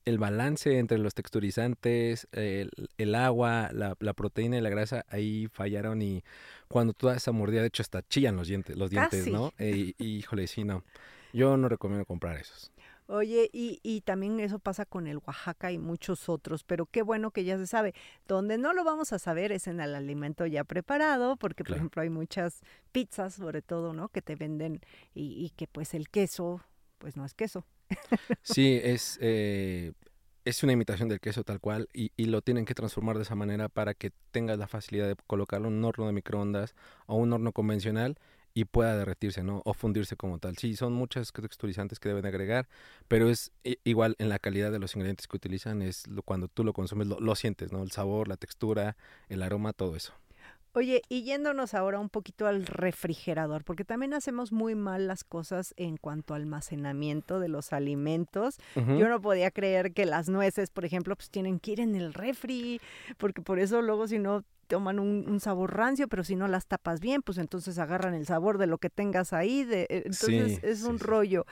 el 0.06 0.18
balance 0.18 0.78
entre 0.80 0.98
los 0.98 1.14
texturizantes, 1.14 2.28
el, 2.32 2.70
el 2.98 3.16
agua, 3.16 3.70
la, 3.74 3.96
la 4.00 4.14
proteína 4.14 4.58
y 4.58 4.62
la 4.62 4.70
grasa, 4.70 5.06
ahí 5.10 5.48
fallaron 5.52 6.02
y 6.02 6.24
cuando 6.68 6.94
tú 6.94 7.08
das 7.08 7.18
esa 7.18 7.32
mordida, 7.32 7.62
de 7.62 7.68
hecho 7.68 7.82
hasta 7.84 8.02
chillan 8.04 8.36
los 8.36 8.48
dientes, 8.48 8.76
los 8.78 8.90
dientes. 8.90 9.28
¿no? 9.28 9.52
Eh, 9.58 9.94
y, 9.98 10.06
híjole, 10.18 10.48
sí, 10.48 10.64
no. 10.64 10.84
Yo 11.34 11.58
no 11.58 11.68
recomiendo 11.70 12.06
comprar 12.06 12.38
esos. 12.38 12.72
Oye, 13.08 13.50
y, 13.52 13.80
y 13.84 14.00
también 14.02 14.40
eso 14.40 14.60
pasa 14.60 14.86
con 14.86 15.08
el 15.08 15.18
Oaxaca 15.18 15.72
y 15.74 15.78
muchos 15.78 16.30
otros, 16.30 16.64
pero 16.64 16.86
qué 16.86 17.02
bueno 17.02 17.32
que 17.32 17.44
ya 17.44 17.58
se 17.58 17.68
sabe. 17.68 17.94
Donde 18.28 18.58
no 18.58 18.74
lo 18.74 18.84
vamos 18.86 19.12
a 19.12 19.20
saber 19.20 19.52
es 19.52 19.68
en 19.68 19.82
el 19.82 19.94
alimento 19.94 20.46
ya 20.46 20.64
preparado, 20.64 21.36
porque 21.36 21.64
por 21.64 21.68
Claro. 21.68 21.80
ejemplo 21.82 22.02
hay 22.02 22.10
muchas 22.10 22.62
pizzas, 22.94 23.34
sobre 23.36 23.62
todo, 23.62 23.92
¿no? 23.94 24.08
Que 24.08 24.22
te 24.22 24.36
venden 24.36 24.80
y, 25.14 25.44
y 25.46 25.50
que 25.50 25.68
pues 25.68 25.94
el 25.94 26.08
queso, 26.10 26.62
pues 27.04 27.18
no 27.18 27.26
es 27.26 27.34
queso. 27.34 27.66
Sí, 28.44 28.80
es, 28.82 29.20
eh, 29.22 29.92
es 30.46 30.64
una 30.64 30.72
imitación 30.72 31.10
del 31.10 31.20
queso 31.20 31.44
tal 31.44 31.60
cual 31.60 31.90
y, 31.94 32.14
y 32.16 32.28
lo 32.28 32.42
tienen 32.42 32.64
que 32.64 32.74
transformar 32.74 33.18
de 33.18 33.24
esa 33.24 33.36
manera 33.36 33.68
para 33.68 33.94
que 33.94 34.14
tengas 34.32 34.58
la 34.58 34.70
facilidad 34.70 35.10
de 35.10 35.18
colocarlo 35.28 35.68
en 35.68 35.74
un 35.74 35.84
horno 35.84 36.08
de 36.08 36.14
microondas 36.14 36.76
o 37.06 37.18
un 37.18 37.34
horno 37.34 37.52
convencional 37.52 38.18
y 38.54 38.64
pueda 38.64 38.96
derretirse, 38.96 39.44
¿no? 39.44 39.62
O 39.66 39.74
fundirse 39.74 40.16
como 40.16 40.40
tal. 40.40 40.56
Sí, 40.58 40.78
son 40.78 40.94
muchos 40.94 41.34
texturizantes 41.34 42.00
que 42.00 42.08
deben 42.08 42.26
agregar, 42.26 42.70
pero 43.10 43.30
es 43.30 43.52
igual 43.84 44.16
en 44.18 44.30
la 44.30 44.40
calidad 44.40 44.72
de 44.72 44.80
los 44.80 44.96
ingredientes 44.96 45.28
que 45.28 45.36
utilizan, 45.36 45.82
es 45.82 46.08
lo, 46.08 46.22
cuando 46.22 46.48
tú 46.48 46.64
lo 46.64 46.72
consumes 46.72 47.08
lo, 47.08 47.20
lo 47.20 47.36
sientes, 47.36 47.74
¿no? 47.74 47.84
El 47.84 47.92
sabor, 47.92 48.30
la 48.30 48.38
textura, 48.38 48.96
el 49.28 49.44
aroma, 49.44 49.74
todo 49.74 49.98
eso. 49.98 50.14
Oye, 50.76 51.04
y 51.08 51.22
yéndonos 51.22 51.76
ahora 51.76 52.00
un 52.00 52.10
poquito 52.10 52.48
al 52.48 52.66
refrigerador, 52.66 53.64
porque 53.64 53.86
también 53.86 54.14
hacemos 54.16 54.52
muy 54.52 54.74
mal 54.74 55.08
las 55.08 55.24
cosas 55.24 55.74
en 55.78 55.98
cuanto 55.98 56.34
a 56.34 56.38
almacenamiento 56.38 57.40
de 57.40 57.48
los 57.48 57.74
alimentos. 57.74 58.58
Yo 58.76 59.08
no 59.08 59.22
podía 59.22 59.52
creer 59.52 59.94
que 59.94 60.06
las 60.06 60.30
nueces, 60.30 60.72
por 60.72 60.84
ejemplo, 60.84 61.16
pues 61.16 61.30
tienen 61.30 61.60
que 61.60 61.74
ir 61.74 61.80
en 61.80 61.96
el 61.96 62.14
refri, 62.14 62.82
porque 63.18 63.42
por 63.44 63.60
eso 63.60 63.84
luego 63.84 64.08
si 64.08 64.18
no 64.18 64.44
toman 64.68 64.98
un, 64.98 65.26
un 65.30 65.40
sabor 65.40 65.76
rancio, 65.76 66.08
pero 66.08 66.24
si 66.24 66.36
no 66.36 66.48
las 66.48 66.66
tapas 66.66 67.00
bien, 67.00 67.22
pues 67.22 67.38
entonces 67.38 67.78
agarran 67.78 68.16
el 68.16 68.26
sabor 68.26 68.58
de 68.58 68.66
lo 68.66 68.80
que 68.80 68.90
tengas 68.90 69.32
ahí. 69.32 69.66
De, 69.66 69.82
eh, 69.84 70.04
entonces 70.06 70.54
Sí, 70.54 70.60
es 70.64 70.84
un 70.84 70.98
sí. 70.98 71.06
rollo. 71.06 71.46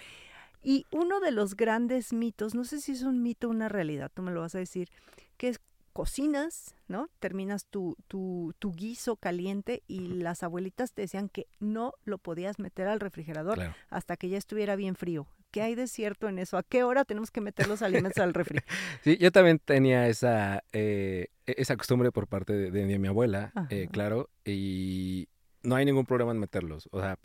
Y 0.64 0.86
uno 0.92 1.20
de 1.20 1.32
los 1.32 1.56
grandes 1.56 2.14
mitos, 2.14 2.56
no 2.56 2.64
sé 2.64 2.82
si 2.82 2.94
es 2.94 3.04
un 3.04 3.22
mito 3.22 3.48
o 3.48 3.52
una 3.52 3.70
realidad, 3.70 4.12
tú 4.14 4.24
me 4.24 4.32
lo 4.32 4.42
vas 4.42 4.56
a 4.56 4.60
decir, 4.60 4.90
que 5.38 5.50
es 5.50 5.60
cocinas, 5.92 6.76
¿no? 6.88 7.10
Terminas 7.20 7.66
tu, 7.66 7.96
tu, 8.08 8.54
tu 8.60 8.72
guiso 8.74 9.16
caliente 9.16 9.84
y 9.88 10.00
las 10.00 10.44
abuelitas 10.44 10.94
te 10.94 11.04
decían 11.04 11.30
que 11.30 11.48
no 11.60 11.94
lo 12.06 12.18
podías 12.18 12.60
meter 12.60 12.88
al 12.88 13.00
refrigerador 13.00 13.56
Claro. 13.56 13.76
hasta 13.90 14.18
que 14.18 14.30
ya 14.30 14.38
estuviera 14.38 14.76
bien 14.76 14.96
frío. 14.96 15.28
¿Qué 15.52 15.62
hay 15.62 15.76
de 15.76 15.88
cierto 15.88 16.30
en 16.30 16.40
eso? 16.40 16.58
¿A 16.58 16.64
qué 16.64 16.84
hora 16.84 17.04
tenemos 17.04 17.30
que 17.30 17.42
meter 17.42 17.68
los 17.68 17.82
alimentos 17.82 18.20
al 18.20 18.34
refri? 18.34 18.60
Sí, 19.04 19.18
yo 19.18 19.32
también 19.32 19.60
tenía 19.60 20.08
esa, 20.08 20.64
eh, 20.72 21.28
e- 21.46 21.56
esa 21.58 21.76
costumbre 21.76 22.12
por 22.12 22.28
parte 22.28 22.54
de, 22.54 22.72
de- 22.72 22.86
de 22.86 23.00
mi 23.00 23.08
abuela, 23.08 23.52
eh, 23.70 23.88
claro, 23.92 24.30
y 24.46 25.28
no 25.64 25.76
hay 25.76 25.86
ningún 25.86 26.06
problema 26.06 26.32
en 26.32 26.40
meterlos. 26.40 26.88
O 26.92 27.02
sea, 27.02 27.18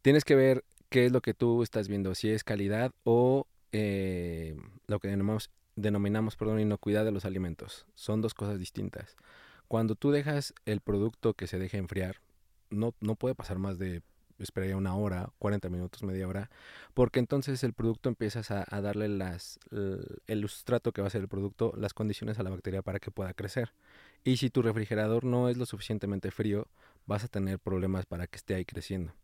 tienes 0.00 0.24
que 0.24 0.34
ver 0.34 0.64
qué 0.88 1.04
es 1.06 1.12
lo 1.12 1.20
que 1.20 1.34
tú 1.34 1.62
estás 1.62 1.88
viendo, 1.88 2.14
si 2.14 2.30
es 2.30 2.42
calidad 2.44 2.92
o 3.04 3.46
eh, 3.72 4.56
lo 4.86 4.98
que 5.00 5.08
denominamos, 5.08 5.50
denominamos 5.76 6.36
perdón, 6.36 6.60
inocuidad 6.60 7.04
de 7.04 7.12
los 7.12 7.24
alimentos. 7.24 7.86
Son 7.94 8.20
dos 8.20 8.34
cosas 8.34 8.58
distintas. 8.58 9.16
Cuando 9.68 9.94
tú 9.94 10.10
dejas 10.10 10.54
el 10.66 10.80
producto 10.80 11.34
que 11.34 11.46
se 11.46 11.58
deje 11.58 11.78
enfriar, 11.78 12.16
no, 12.70 12.94
no 13.00 13.16
puede 13.16 13.34
pasar 13.34 13.58
más 13.58 13.78
de, 13.78 14.02
esperaría 14.38 14.76
una 14.76 14.94
hora, 14.96 15.30
40 15.38 15.68
minutos, 15.68 16.02
media 16.02 16.28
hora, 16.28 16.50
porque 16.94 17.18
entonces 17.18 17.62
el 17.64 17.72
producto 17.72 18.08
empiezas 18.08 18.50
a, 18.50 18.64
darle 18.80 19.08
las, 19.08 19.58
el 20.26 20.48
sustrato 20.48 20.92
que 20.92 21.00
va 21.00 21.08
a 21.08 21.10
ser 21.10 21.22
el 21.22 21.28
producto, 21.28 21.72
las 21.76 21.94
condiciones 21.94 22.38
a 22.38 22.42
la 22.42 22.50
bacteria 22.50 22.82
para 22.82 22.98
que 22.98 23.10
pueda 23.10 23.34
crecer. 23.34 23.72
Y 24.24 24.36
si 24.36 24.50
tu 24.50 24.62
refrigerador 24.62 25.24
no 25.24 25.48
es 25.48 25.56
lo 25.56 25.66
suficientemente 25.66 26.30
frío, 26.30 26.68
vas 27.06 27.24
a 27.24 27.28
tener 27.28 27.58
problemas 27.58 28.06
para 28.06 28.26
que 28.26 28.36
esté 28.36 28.54
ahí 28.54 28.64
creciendo. 28.64 29.14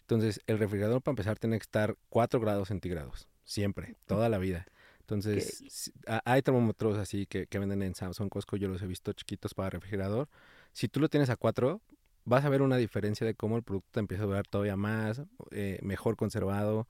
Entonces, 0.00 0.40
el 0.46 0.58
refrigerador 0.58 1.00
para 1.00 1.12
empezar 1.12 1.38
tiene 1.38 1.58
que 1.58 1.62
estar 1.62 1.96
4 2.08 2.40
grados 2.40 2.68
centígrados, 2.68 3.28
siempre, 3.44 3.94
toda 4.06 4.28
la 4.28 4.38
vida. 4.38 4.66
Entonces, 5.02 5.92
hay 6.24 6.42
termómetros 6.42 6.96
así 6.96 7.26
que, 7.26 7.46
que 7.46 7.58
venden 7.58 7.82
en 7.82 7.94
Samsung, 7.94 8.28
Costco, 8.28 8.56
yo 8.56 8.68
los 8.68 8.82
he 8.82 8.86
visto 8.86 9.12
chiquitos 9.12 9.54
para 9.54 9.70
refrigerador. 9.70 10.28
Si 10.72 10.88
tú 10.88 11.00
lo 11.00 11.08
tienes 11.08 11.28
a 11.28 11.36
4, 11.36 11.80
vas 12.24 12.44
a 12.44 12.48
ver 12.48 12.62
una 12.62 12.76
diferencia 12.76 13.26
de 13.26 13.34
cómo 13.34 13.56
el 13.56 13.62
producto 13.62 13.88
te 13.92 14.00
empieza 14.00 14.24
a 14.24 14.26
durar 14.26 14.46
todavía 14.46 14.76
más, 14.76 15.22
eh, 15.50 15.78
mejor 15.82 16.16
conservado. 16.16 16.86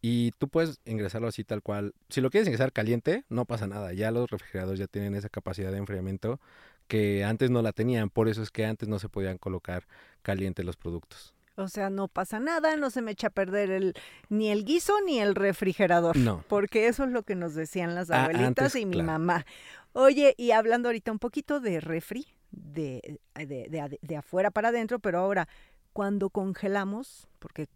Y 0.00 0.32
tú 0.32 0.48
puedes 0.48 0.80
ingresarlo 0.84 1.28
así 1.28 1.44
tal 1.44 1.62
cual. 1.62 1.94
Si 2.08 2.20
lo 2.20 2.30
quieres 2.30 2.48
ingresar 2.48 2.72
caliente, 2.72 3.24
no 3.28 3.44
pasa 3.44 3.68
nada. 3.68 3.92
Ya 3.92 4.10
los 4.10 4.28
refrigeradores 4.28 4.80
ya 4.80 4.88
tienen 4.88 5.14
esa 5.14 5.28
capacidad 5.28 5.70
de 5.70 5.78
enfriamiento 5.78 6.40
que 6.88 7.24
antes 7.24 7.50
no 7.50 7.62
la 7.62 7.72
tenían. 7.72 8.10
Por 8.10 8.28
eso 8.28 8.42
es 8.42 8.50
que 8.50 8.66
antes 8.66 8.88
no 8.88 8.98
se 8.98 9.08
podían 9.08 9.38
colocar 9.38 9.86
calientes 10.22 10.64
los 10.66 10.76
productos. 10.76 11.34
O 11.56 11.68
sea, 11.68 11.90
no 11.90 12.08
pasa 12.08 12.40
nada, 12.40 12.76
no 12.76 12.88
se 12.90 13.02
me 13.02 13.10
echa 13.10 13.26
a 13.26 13.30
perder 13.30 13.70
el, 13.70 13.94
ni 14.30 14.48
el 14.50 14.64
guiso 14.64 14.94
ni 15.04 15.18
el 15.20 15.34
refrigerador. 15.34 16.16
No. 16.16 16.44
Porque 16.48 16.86
eso 16.88 17.04
es 17.04 17.10
lo 17.10 17.22
que 17.24 17.34
nos 17.34 17.54
decían 17.54 17.94
las 17.94 18.10
Ah, 18.10 18.22
abuelitas 18.24 18.46
antes, 18.66 18.76
y 18.76 18.86
mi 18.86 18.92
claro. 18.94 19.06
mamá. 19.06 19.46
Oye, 19.92 20.34
y 20.38 20.52
hablando 20.52 20.88
ahorita 20.88 21.12
un 21.12 21.18
poquito 21.18 21.60
de 21.60 21.80
refri, 21.80 22.26
de, 22.50 23.18
de, 23.34 23.68
de 23.68 23.80
ade- 23.80 23.98
de 24.00 24.16
afuera 24.16 24.50
para 24.50 24.68
adentro, 24.68 24.98
pero 24.98 25.18
ahora, 25.18 25.46
cuando 25.92 26.30
congelamos, 26.30 27.28
porque 27.38 27.66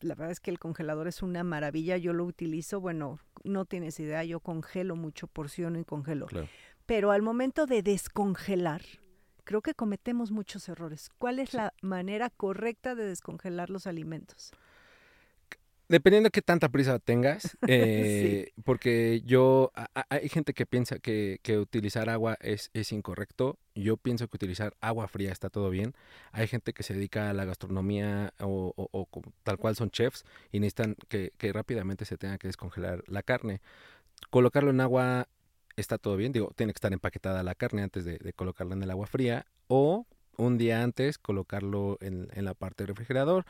la 0.00 0.14
verdad 0.14 0.30
es 0.32 0.40
que 0.40 0.50
el 0.50 0.58
congelador 0.58 1.08
es 1.08 1.22
una 1.22 1.42
maravilla, 1.42 1.96
yo 1.96 2.12
lo 2.12 2.24
utilizo, 2.26 2.80
bueno, 2.80 3.18
no 3.44 3.64
tienes 3.64 3.98
idea, 3.98 4.22
yo 4.24 4.40
congelo 4.40 4.94
mucho, 4.94 5.26
porciono 5.26 5.78
y 5.78 5.84
congelo. 5.84 6.26
Claro. 6.26 6.48
Pero 6.84 7.10
al 7.12 7.22
momento 7.22 7.64
de 7.66 7.82
descongelar, 7.82 8.82
creo 9.44 9.62
que 9.62 9.74
cometemos 9.74 10.30
muchos 10.30 10.68
errores. 10.68 11.10
¿Cuál 11.18 11.38
es 11.38 11.50
Sí. 11.50 11.56
la 11.56 11.74
manera 11.82 12.30
correcta 12.30 12.94
de 12.94 13.04
descongelar 13.04 13.70
los 13.70 13.86
alimentos? 13.86 14.52
Dependiendo 15.88 16.28
de 16.28 16.30
qué 16.30 16.40
tanta 16.40 16.70
prisa 16.70 16.98
tengas, 17.00 17.58
eh, 17.66 18.52
porque 18.64 19.20
yo, 19.26 19.72
a- 19.74 19.88
a- 19.94 20.06
hay 20.08 20.28
gente 20.30 20.54
que 20.54 20.64
piensa 20.64 20.98
que, 20.98 21.38
que 21.42 21.58
utilizar 21.58 22.08
agua 22.08 22.38
es, 22.40 22.70
es 22.72 22.92
incorrecto, 22.92 23.58
yo 23.74 23.98
pienso 23.98 24.26
que 24.28 24.36
utilizar 24.36 24.74
agua 24.80 25.06
fría 25.08 25.32
está 25.32 25.50
todo 25.50 25.68
bien, 25.68 25.94
hay 26.30 26.46
gente 26.46 26.72
que 26.72 26.82
se 26.82 26.94
dedica 26.94 27.28
a 27.28 27.34
la 27.34 27.44
gastronomía 27.44 28.32
o, 28.40 28.72
o- 28.74 28.88
o 28.92 29.22
tal 29.42 29.58
cual 29.58 29.76
son 29.76 29.90
chefs 29.90 30.24
y 30.50 30.60
necesitan 30.60 30.96
que, 31.08 31.32
que 31.36 31.52
rápidamente 31.52 32.06
se 32.06 32.16
tenga 32.16 32.38
que 32.38 32.48
descongelar 32.48 33.04
la 33.06 33.22
carne. 33.22 33.60
Colocarlo 34.30 34.70
en 34.70 34.80
agua 34.80 35.28
está 35.76 35.98
todo 35.98 36.16
bien, 36.16 36.32
digo, 36.32 36.52
tiene 36.56 36.72
que 36.72 36.78
estar 36.78 36.92
empaquetada 36.92 37.42
la 37.42 37.54
carne 37.54 37.82
antes 37.82 38.04
de, 38.04 38.18
de 38.18 38.32
colocarla 38.32 38.74
en 38.74 38.82
el 38.82 38.90
agua 38.90 39.06
fría 39.06 39.46
o 39.68 40.06
un 40.36 40.58
día 40.58 40.82
antes 40.82 41.18
colocarlo 41.18 41.98
en, 42.00 42.28
en 42.32 42.44
la 42.44 42.54
parte 42.54 42.84
del 42.84 42.88
refrigerador 42.88 43.44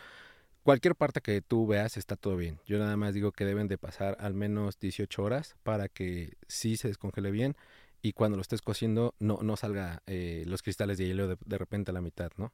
cualquier 0.62 0.95
parte 0.97 1.21
que 1.21 1.43
tú 1.43 1.67
veas 1.67 1.97
está 1.97 2.17
todo 2.17 2.37
bien. 2.37 2.61
Yo 2.67 2.79
nada 2.79 2.97
más 2.97 3.14
digo 3.14 3.33
que 3.33 3.45
deben 3.45 3.69
de 3.69 3.79
pasar 3.79 4.17
al 4.21 4.35
menos 4.35 4.79
18 4.79 5.23
horas 5.23 5.57
para 5.62 5.88
que 5.88 6.35
sí 6.49 6.76
se 6.76 6.88
descongele 6.88 7.31
bien 7.31 7.57
y 8.02 8.12
cuando 8.12 8.37
lo 8.37 8.43
estés 8.43 8.62
cociendo 8.62 9.14
no, 9.19 9.38
no 9.43 9.57
salga 9.57 10.02
eh, 10.07 10.45
los 10.47 10.62
cristales 10.62 10.99
de 10.99 11.07
hielo 11.07 11.29
de, 11.29 11.37
de 11.45 11.59
repente 11.59 11.91
a 11.91 11.95
la 11.95 12.00
mitad, 12.00 12.31
¿no? 12.37 12.52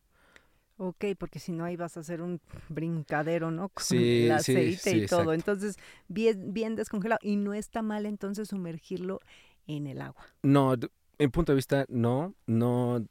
Ok, 0.81 1.05
porque 1.19 1.41
si 1.41 1.51
no 1.53 1.65
ahí 1.65 1.75
vas 1.77 1.97
a 1.97 2.01
hacer 2.01 2.21
un 2.21 2.41
brincadero, 2.69 3.51
¿no? 3.51 3.69
Con 3.89 3.99
Sí, 3.99 4.17
el 4.17 4.31
sí, 4.39 4.73
aceite 4.73 4.93
sí, 4.93 4.99
y 4.99 5.03
todo. 5.03 5.33
exacto. 5.33 5.35
Entonces, 5.35 5.77
bien, 6.07 6.53
bien 6.53 6.77
descongelado. 6.77 7.19
Y 7.23 7.35
no 7.37 7.53
está 7.53 7.83
mal 7.83 8.07
entonces 8.07 8.49
sumergirlo 8.49 9.21
en 9.69 9.87
el 9.87 10.01
agua. 10.01 10.25
No, 10.43 10.75
en 11.19 11.31
punto 11.31 11.53
de 11.53 11.57
vista, 11.57 11.87
no, 11.89 12.35
no. 12.47 13.07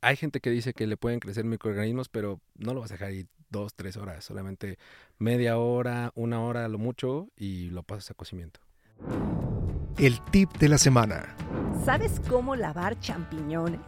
Hay 0.00 0.16
gente 0.16 0.40
que 0.40 0.50
dice 0.50 0.72
que 0.72 0.86
le 0.86 0.96
pueden 0.96 1.20
crecer 1.20 1.44
microorganismos, 1.44 2.08
pero 2.08 2.40
no 2.56 2.72
lo 2.72 2.80
vas 2.80 2.90
a 2.90 2.94
dejar 2.94 3.08
ahí 3.08 3.26
dos, 3.50 3.74
tres 3.74 3.96
horas, 3.96 4.24
solamente 4.24 4.78
media 5.18 5.58
hora, 5.58 6.10
una 6.14 6.40
hora 6.40 6.66
lo 6.68 6.78
mucho 6.78 7.28
y 7.36 7.68
lo 7.70 7.82
pasas 7.82 8.10
a 8.10 8.14
cocimiento. 8.14 8.60
El 9.98 10.20
tip 10.30 10.50
de 10.54 10.68
la 10.68 10.78
semana. 10.78 11.36
¿Sabes 11.84 12.20
cómo 12.28 12.56
lavar 12.56 12.98
champiñones? 12.98 13.80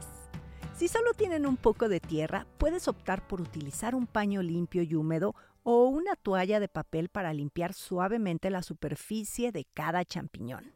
Si 0.76 0.88
solo 0.88 1.12
tienen 1.14 1.46
un 1.46 1.56
poco 1.56 1.88
de 1.88 2.00
tierra, 2.00 2.46
puedes 2.58 2.88
optar 2.88 3.26
por 3.26 3.40
utilizar 3.40 3.94
un 3.94 4.06
paño 4.06 4.42
limpio 4.42 4.82
y 4.82 4.94
húmedo 4.94 5.34
o 5.62 5.86
una 5.86 6.14
toalla 6.16 6.60
de 6.60 6.68
papel 6.68 7.08
para 7.08 7.32
limpiar 7.32 7.72
suavemente 7.72 8.50
la 8.50 8.62
superficie 8.62 9.50
de 9.50 9.64
cada 9.72 10.04
champiñón. 10.04 10.72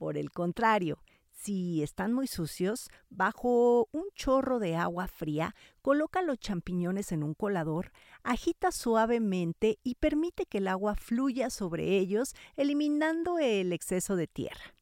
Por 0.00 0.16
el 0.16 0.30
contrario, 0.30 1.02
si 1.30 1.82
están 1.82 2.14
muy 2.14 2.26
sucios, 2.26 2.88
bajo 3.10 3.86
un 3.92 4.04
chorro 4.14 4.58
de 4.58 4.74
agua 4.74 5.08
fría, 5.08 5.54
coloca 5.82 6.22
los 6.22 6.38
champiñones 6.38 7.12
en 7.12 7.22
un 7.22 7.34
colador, 7.34 7.92
agita 8.22 8.72
suavemente 8.72 9.78
y 9.82 9.96
permite 9.96 10.46
que 10.46 10.56
el 10.56 10.68
agua 10.68 10.94
fluya 10.94 11.50
sobre 11.50 11.98
ellos, 11.98 12.34
eliminando 12.56 13.38
el 13.38 13.74
exceso 13.74 14.16
de 14.16 14.26
tierra. 14.26 14.74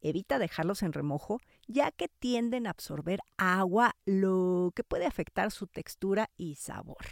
Evita 0.00 0.38
dejarlos 0.38 0.82
en 0.82 0.94
remojo, 0.94 1.42
ya 1.66 1.90
que 1.90 2.08
tienden 2.08 2.66
a 2.66 2.70
absorber 2.70 3.20
agua, 3.36 3.94
lo 4.06 4.72
que 4.74 4.84
puede 4.84 5.04
afectar 5.04 5.50
su 5.50 5.66
textura 5.66 6.30
y 6.38 6.54
sabor. 6.54 7.04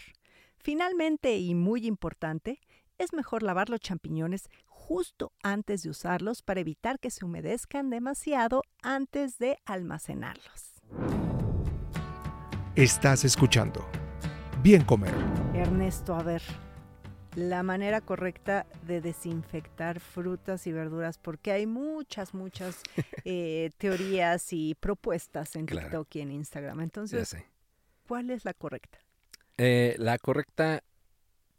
Finalmente, 0.57 1.37
y 1.37 1.55
muy 1.55 1.87
importante, 1.87 2.59
es 2.97 3.13
mejor 3.13 3.43
lavar 3.43 3.69
los 3.69 3.81
champiñones 3.81 4.49
justo 4.91 5.31
antes 5.45 5.85
de 5.85 5.91
usarlos 5.91 6.43
para 6.43 6.59
evitar 6.59 6.99
que 6.99 7.13
se 7.13 7.25
humedezcan 7.25 7.91
demasiado 7.91 8.65
antes 8.83 9.39
de 9.39 9.57
almacenarlos. 9.65 10.83
Estás 12.75 13.25
escuchando 13.25 13.87
Bien 14.65 14.83
Comer 14.83 15.15
Ernesto, 15.55 16.17
a 16.17 16.25
ver, 16.25 16.43
la 17.37 17.63
manera 17.63 18.01
correcta 18.01 18.67
de 18.85 19.01
desinfectar 19.01 20.01
frutas 20.01 20.67
y 20.67 20.73
verduras, 20.73 21.19
porque 21.19 21.53
hay 21.53 21.69
muchas, 21.69 22.35
muchas 22.35 22.83
eh, 23.25 23.71
teorías 23.79 24.53
y 24.53 24.75
propuestas 24.75 25.55
en 25.55 25.67
Claro. 25.67 25.87
TikTok 25.87 26.17
y 26.17 26.21
en 26.23 26.33
Instagram. 26.33 26.81
Entonces. 26.81 27.37
¿cuál 28.09 28.31
es 28.31 28.45
la 28.45 28.55
correcta? 28.55 28.99
Eh, 29.57 29.95
la 29.99 30.19
correcta, 30.19 30.83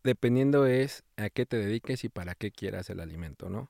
dependiendo 0.03 0.65
es 0.65 1.03
a 1.17 1.29
qué 1.29 1.46
te 1.46 1.58
dediques 1.58 2.03
y 2.03 2.10
para 2.10 2.36
qué 2.36 2.51
quieras 2.51 2.89
el 2.89 3.00
alimento, 3.00 3.50
¿no? 3.50 3.70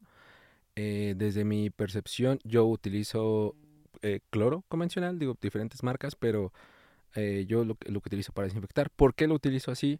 Eh, 0.76 1.16
desde 1.18 1.44
mi 1.44 1.70
percepción, 1.70 2.40
yo 2.44 2.66
utilizo 2.66 3.56
eh, 4.02 4.22
cloro 4.30 4.64
convencional, 4.70 5.20
digo, 5.20 5.38
diferentes 5.42 5.84
marcas, 5.84 6.16
pero 6.16 6.54
eh, 7.16 7.46
yo 7.48 7.66
lo, 7.66 7.76
que- 7.76 7.92
lo 7.92 8.02
que 8.02 8.10
utilizo 8.10 8.32
para 8.34 8.48
desinfectar. 8.48 8.90
¿Por 8.90 9.14
qué 9.16 9.28
lo 9.28 9.36
utilizo 9.36 9.72
así? 9.72 10.00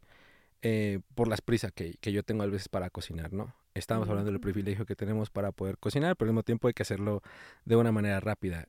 Por 1.16 1.28
las 1.28 1.42
prisas 1.42 1.72
que, 1.72 1.96
que 2.00 2.12
yo 2.12 2.22
tengo 2.24 2.44
a 2.44 2.46
veces 2.48 2.70
para 2.70 2.90
cocinar, 2.92 3.34
¿no? 3.34 3.54
Estamos 3.74 4.08
hablando 4.10 4.32
del 4.32 4.40
privilegio 4.42 4.86
que 4.86 4.96
tenemos 4.96 5.30
para 5.32 5.52
poder 5.52 5.78
cocinar, 5.78 6.16
pero 6.16 6.30
al 6.30 6.34
mismo 6.34 6.44
tiempo 6.44 6.68
hay 6.68 6.74
que 6.74 6.84
hacerlo 6.84 7.24
de 7.66 7.76
una 7.78 7.92
manera 7.92 8.20
rápida. 8.20 8.68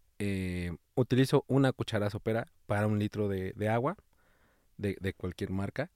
Utilizo 0.94 1.44
una 1.48 1.72
cuchara 1.72 2.08
sopera 2.08 2.46
para 2.66 2.86
un 2.86 2.98
litro 2.98 3.28
de, 3.28 3.52
de 3.54 3.68
agua 3.68 3.96
de, 4.78 4.96
de 5.00 5.12
cualquier 5.12 5.50
marca 5.50 5.90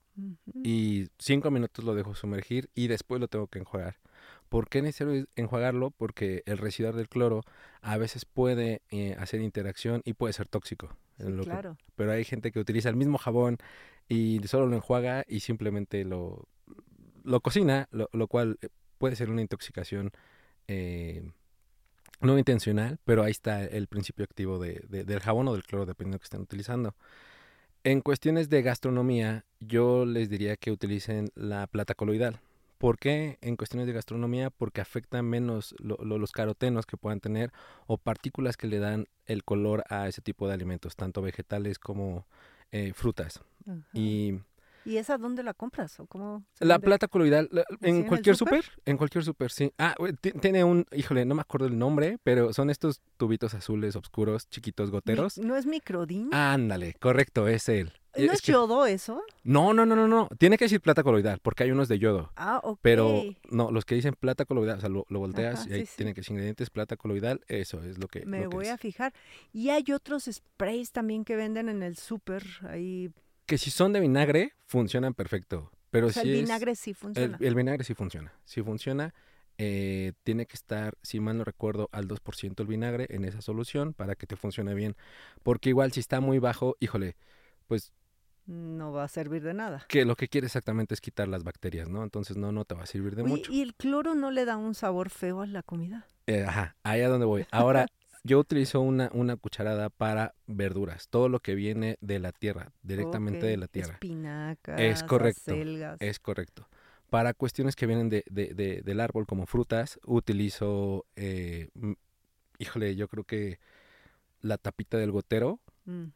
Y 0.63 1.07
cinco 1.19 1.51
minutos 1.51 1.85
lo 1.85 1.93
dejo 1.95 2.15
sumergir 2.15 2.69
y 2.73 2.87
después 2.87 3.21
lo 3.21 3.27
tengo 3.27 3.47
que 3.47 3.59
enjuagar. 3.59 3.97
¿Por 4.49 4.67
qué 4.69 4.79
es 4.79 4.83
necesario 4.85 5.27
enjuagarlo? 5.35 5.91
Porque 5.91 6.41
el 6.45 6.57
residuar 6.57 6.95
del 6.95 7.09
cloro 7.09 7.41
a 7.81 7.97
veces 7.97 8.25
puede 8.25 8.81
eh, 8.89 9.15
hacer 9.19 9.41
interacción 9.41 10.01
y 10.05 10.13
puede 10.13 10.33
ser 10.33 10.47
tóxico. 10.47 10.95
Sí, 11.19 11.25
que- 11.25 11.43
claro. 11.43 11.77
pero 11.95 12.11
hay 12.11 12.23
gente 12.23 12.51
que 12.51 12.59
utiliza 12.59 12.89
el 12.89 12.95
mismo 12.95 13.17
jabón 13.17 13.57
y 14.09 14.39
solo 14.47 14.65
lo 14.67 14.75
enjuaga 14.75 15.25
y 15.27 15.41
simplemente 15.41 16.03
lo, 16.05 16.47
lo 17.23 17.41
cocina, 17.41 17.87
lo, 17.91 18.09
lo 18.13 18.27
cual 18.27 18.57
eh, 18.61 18.69
puede 18.97 19.15
ser 19.15 19.29
una 19.29 19.41
intoxicación 19.41 20.11
eh, 20.67 21.31
no 22.21 22.37
intencional, 22.37 22.99
pero 23.05 23.23
ahí 23.23 23.31
está 23.31 23.63
el 23.65 23.87
principio 23.87 24.23
activo 24.25 24.57
de- 24.59 24.83
de- 24.89 25.03
del 25.03 25.19
jabón 25.19 25.47
o 25.49 25.53
del 25.53 25.63
cloro, 25.63 25.85
dependiendo 25.85 26.15
de 26.15 26.17
lo 26.17 26.19
que 26.19 26.25
estén 26.25 26.41
utilizando. 26.41 26.95
En 27.87 28.01
cuestiones 28.01 28.49
de 28.49 28.63
gastronomía, 28.63 29.45
yo 29.61 30.05
les 30.05 30.29
diría 30.29 30.57
que 30.57 30.71
utilicen 30.73 31.29
la 31.35 31.67
plata 31.67 31.95
coloidal. 31.95 32.37
¿Por 32.79 32.99
qué 32.99 33.37
en 33.39 33.55
cuestiones 33.55 33.87
de 33.87 33.93
gastronomía? 33.93 34.49
Porque 34.49 34.81
afecta 34.81 35.21
menos 35.21 35.73
lo- 35.79 35.95
lo- 36.03 36.17
los 36.17 36.33
carotenos 36.33 36.85
que 36.85 36.97
puedan 36.97 37.21
tener 37.21 37.53
o 37.85 37.97
partículas 37.97 38.57
que 38.57 38.67
le 38.67 38.79
dan 38.79 39.07
el 39.25 39.45
color 39.45 39.85
a 39.89 40.09
ese 40.09 40.21
tipo 40.21 40.49
de 40.49 40.53
alimentos, 40.53 40.97
tanto 40.97 41.21
vegetales 41.21 41.79
como 41.79 42.27
eh, 42.73 42.91
frutas. 42.93 43.41
Ajá. 43.65 43.77
Y 43.93 44.41
¿Y 44.87 44.97
esa 44.97 45.17
dónde 45.17 45.43
la 45.43 45.53
compras? 45.53 45.99
¿O 45.99 46.05
cómo 46.07 46.43
la 46.59 46.79
plata 46.79 47.07
coloidal, 47.07 47.49
la- 47.51 47.65
en 47.81 48.03
cualquier 48.05 48.35
súper, 48.35 48.63
en 48.85 48.97
cualquier 48.97 49.23
súper, 49.23 49.51
sí. 49.51 49.71
Ah, 49.77 49.95
tiene 50.41 50.63
un, 50.63 50.85
híjole, 50.93 51.25
no 51.25 51.35
me 51.35 51.41
acuerdo 51.41 51.67
el 51.67 51.77
nombre, 51.77 52.17
pero 52.23 52.53
son 52.53 52.69
estos 52.69 53.01
tubitos 53.17 53.53
azules, 53.53 53.95
oscuros, 53.95 54.49
chiquitos, 54.49 54.89
goteros. 54.89 55.37
¿No 55.37 55.55
es 55.55 55.65
microdín? 55.65 56.33
Ándale, 56.33 56.93
correcto, 56.99 57.47
es 57.47 57.67
él. 57.69 57.91
¿No 58.17 58.23
Es 58.23 58.31
es 58.33 58.41
que- 58.41 58.51
yodo 58.53 58.85
eso? 58.87 59.21
no, 59.43 59.73
no, 59.75 59.85
no, 59.85 59.95
no, 59.95 60.07
no. 60.07 60.27
Tiene 60.39 60.57
que 60.57 60.65
decir 60.65 60.81
plata 60.81 61.03
coloidal, 61.03 61.39
porque 61.43 61.63
hay 61.63 61.71
unos 61.71 61.87
de 61.87 61.99
yodo. 61.99 62.31
Ah, 62.35 62.59
ok. 62.63 62.79
Pero 62.81 63.23
no, 63.51 63.69
los 63.71 63.85
que 63.85 63.93
dicen 63.93 64.15
plata 64.19 64.45
coloidal, 64.45 64.77
o 64.77 64.81
sea, 64.81 64.89
lo, 64.89 65.05
lo 65.09 65.19
volteas 65.19 65.59
Ajá, 65.61 65.69
y 65.69 65.73
ahí 65.73 65.79
sí, 65.81 65.85
sí. 65.87 65.93
tienen 65.97 66.15
que 66.15 66.21
decir 66.21 66.31
ingredientes 66.31 66.69
plata 66.71 66.97
coloidal, 66.97 67.41
eso 67.47 67.83
es 67.83 67.99
lo 67.99 68.07
que. 68.07 68.25
Me 68.25 68.43
lo 68.45 68.49
que 68.49 68.55
voy 68.55 68.65
es. 68.67 68.71
a 68.71 68.77
fijar. 68.77 69.13
Y 69.53 69.69
hay 69.69 69.83
otros 69.93 70.27
sprays 70.31 70.91
también 70.91 71.25
que 71.25 71.35
venden 71.35 71.69
en 71.69 71.83
el 71.83 71.95
súper. 71.97 72.43
Ahí. 72.67 73.11
Que 73.47 73.57
si 73.57 73.71
son 73.71 73.93
de 73.93 73.99
vinagre, 74.01 74.53
funcionan 74.65 75.13
perfecto. 75.15 75.71
Pero 75.89 76.07
O 76.07 76.11
sea, 76.11 76.21
si 76.21 76.29
el 76.29 76.35
es- 76.35 76.41
vinagre 76.43 76.75
sí 76.75 76.93
funciona. 76.93 77.37
el 77.41 77.55
vinagre 77.55 77.83
sí 77.83 77.93
funciona. 77.95 78.33
Sí 78.45 78.61
funciona. 78.61 79.13
eh, 79.59 80.13
tiene 80.23 80.45
que 80.45 80.53
estar, 80.53 80.93
si 81.01 81.19
mal 81.19 81.35
no 81.39 81.43
recuerdo, 81.43 81.89
al 81.91 82.07
2% 82.07 82.61
el 82.61 82.69
vinagre 82.69 83.07
en 83.09 83.25
esa 83.25 83.41
solución 83.41 83.93
para 83.95 84.13
que 84.13 84.27
te 84.27 84.35
funcione 84.35 84.75
bien. 84.75 84.95
Porque 85.41 85.69
igual 85.69 85.91
si 85.93 85.99
está 85.99 86.19
muy 86.19 86.37
bajo, 86.37 86.77
híjole, 86.79 87.15
pues 87.65 87.91
No 88.45 88.91
va 88.91 89.05
a 89.05 89.07
servir 89.07 89.41
de 89.41 89.55
nada. 89.55 89.83
que 89.89 90.05
lo 90.05 90.15
que 90.15 90.27
quiere 90.27 90.45
exactamente 90.45 90.93
es 90.93 91.01
quitar 91.01 91.27
las 91.27 91.43
bacterias, 91.43 91.89
¿no? 91.89 92.03
Entonces 92.03 92.37
no, 92.37 92.51
no 92.51 92.65
te 92.65 92.75
va 92.75 92.83
a 92.83 92.85
servir 92.85 93.15
de 93.15 93.23
Oye, 93.23 93.31
mucho. 93.31 93.51
¿y 93.51 93.61
el 93.61 93.73
cloro 93.73 94.13
no 94.13 94.29
le 94.29 94.45
da 94.45 94.57
un 94.57 94.75
sabor 94.75 95.09
feo 95.09 95.41
a 95.41 95.47
la 95.47 95.63
comida? 95.63 96.05
Eh, 96.27 96.43
ajá, 96.43 96.75
ahí 96.83 97.01
a 97.01 97.09
donde 97.09 97.25
voy. 97.25 97.47
Ahora, 97.49 97.87
yo 98.27 98.39
utilizo 98.39 98.81
una, 98.81 99.09
una 99.13 99.37
cucharada 99.37 99.89
para 99.89 100.35
verduras, 100.45 101.07
todo 101.07 101.29
lo 101.29 101.39
que 101.39 101.55
viene 101.55 101.97
de 102.01 102.19
la 102.19 102.31
tierra, 102.33 102.71
directamente 102.83 103.45
de 103.45 103.57
la 103.57 103.67
tierra. 103.67 103.93
Espinacas, 103.93 105.03
correcto, 105.03 105.53
acelgas. 105.53 105.97
Es 106.01 106.19
correcto. 106.19 106.67
Para 107.09 107.33
cuestiones 107.33 107.75
que 107.77 107.85
vienen 107.87 108.09
de, 108.09 108.23
de- 108.29 108.53
de- 108.53 108.81
del 108.81 108.99
árbol 108.99 109.25
como 109.25 109.45
frutas, 109.45 109.97
utilizo, 110.05 111.05
eh, 111.15 111.69
híjole, 112.59 112.95
yo 112.95 113.07
creo 113.07 113.23
que 113.23 113.59
la 114.41 114.57
tapita 114.57 114.97
del 114.97 115.11
gotero 115.11 115.59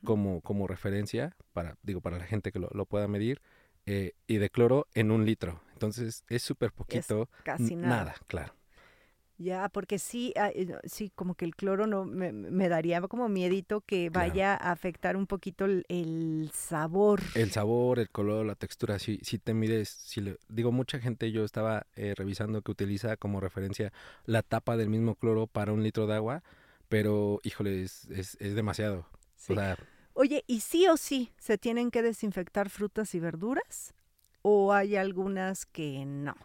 como, 0.03 0.41
como 0.41 0.67
referencia, 0.67 1.35
para, 1.53 1.77
digo, 1.81 2.01
para 2.01 2.17
la 2.17 2.25
gente 2.25 2.51
que 2.51 2.59
lo, 2.59 2.69
lo 2.73 2.85
pueda 2.85 3.07
medir, 3.07 3.41
eh, 3.85 4.13
y 4.27 4.37
de 4.37 4.49
cloro 4.49 4.87
en 4.93 5.11
un 5.11 5.25
litro. 5.25 5.61
Entonces 5.73 6.23
es 6.27 6.43
súper 6.43 6.71
poquito. 6.73 7.29
Casi 7.43 7.73
n- 7.75 7.87
nada. 7.87 8.15
claro. 8.27 8.53
Ya, 9.41 9.69
porque 9.69 9.97
sí, 9.97 10.33
ah, 10.37 10.49
eh, 10.53 10.77
sí, 10.83 11.09
como 11.15 11.33
que 11.35 11.45
el 11.45 11.55
cloro 11.55 11.87
no 11.87 12.05
me, 12.05 12.31
me 12.31 12.69
daría 12.69 13.01
como 13.01 13.27
miedito 13.27 13.81
que 13.81 14.09
Claro. 14.11 14.29
vaya 14.29 14.53
a 14.53 14.71
afectar 14.71 15.15
un 15.17 15.25
poquito 15.25 15.65
el, 15.65 15.85
el 15.89 16.51
sabor. 16.53 17.21
El 17.33 17.51
sabor, 17.51 17.99
el 17.99 18.09
color, 18.09 18.45
la 18.45 18.55
textura, 18.55 18.99
si, 18.99 19.17
si 19.23 19.39
te 19.39 19.53
mides, 19.53 19.89
si 19.89 20.21
le, 20.21 20.37
digo, 20.47 20.71
mucha 20.71 20.99
gente 20.99 21.31
yo 21.31 21.43
estaba 21.43 21.87
eh, 21.95 22.13
revisando 22.15 22.61
que 22.61 22.71
utiliza 22.71 23.17
como 23.17 23.39
referencia 23.39 23.91
la 24.25 24.43
tapa 24.43 24.77
del 24.77 24.89
mismo 24.89 25.15
cloro 25.15 25.47
para 25.47 25.71
un 25.73 25.81
litro 25.81 26.07
de 26.07 26.15
agua, 26.15 26.43
pero 26.89 27.39
híjole, 27.43 27.83
es, 27.83 28.05
es, 28.11 28.37
es 28.39 28.53
demasiado. 28.53 29.07
Sí. 29.35 29.53
O 29.53 29.55
sea, 29.55 29.77
Oye, 30.13 30.43
¿y 30.45 30.59
sí 30.59 30.87
o 30.87 30.97
sí 30.97 31.31
se 31.37 31.57
tienen 31.57 31.89
que 31.89 32.01
desinfectar 32.01 32.69
frutas 32.69 33.15
y 33.15 33.19
verduras? 33.19 33.93
¿O 34.41 34.73
hay 34.73 34.95
algunas 34.97 35.65
que 35.65 36.05
no? 36.05 36.35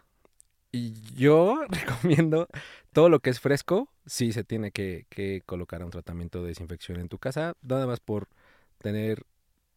Y 0.71 0.93
yo 1.15 1.61
recomiendo 1.69 2.47
todo 2.93 3.09
lo 3.09 3.19
que 3.19 3.29
es 3.29 3.39
fresco, 3.39 3.89
sí 4.05 4.31
se 4.31 4.43
tiene 4.43 4.71
que, 4.71 5.05
que 5.09 5.41
colocar 5.45 5.83
un 5.83 5.91
tratamiento 5.91 6.41
de 6.41 6.49
desinfección 6.49 6.99
en 6.99 7.09
tu 7.09 7.19
casa, 7.19 7.55
nada 7.61 7.87
más 7.87 7.99
por 7.99 8.27
tener, 8.79 9.23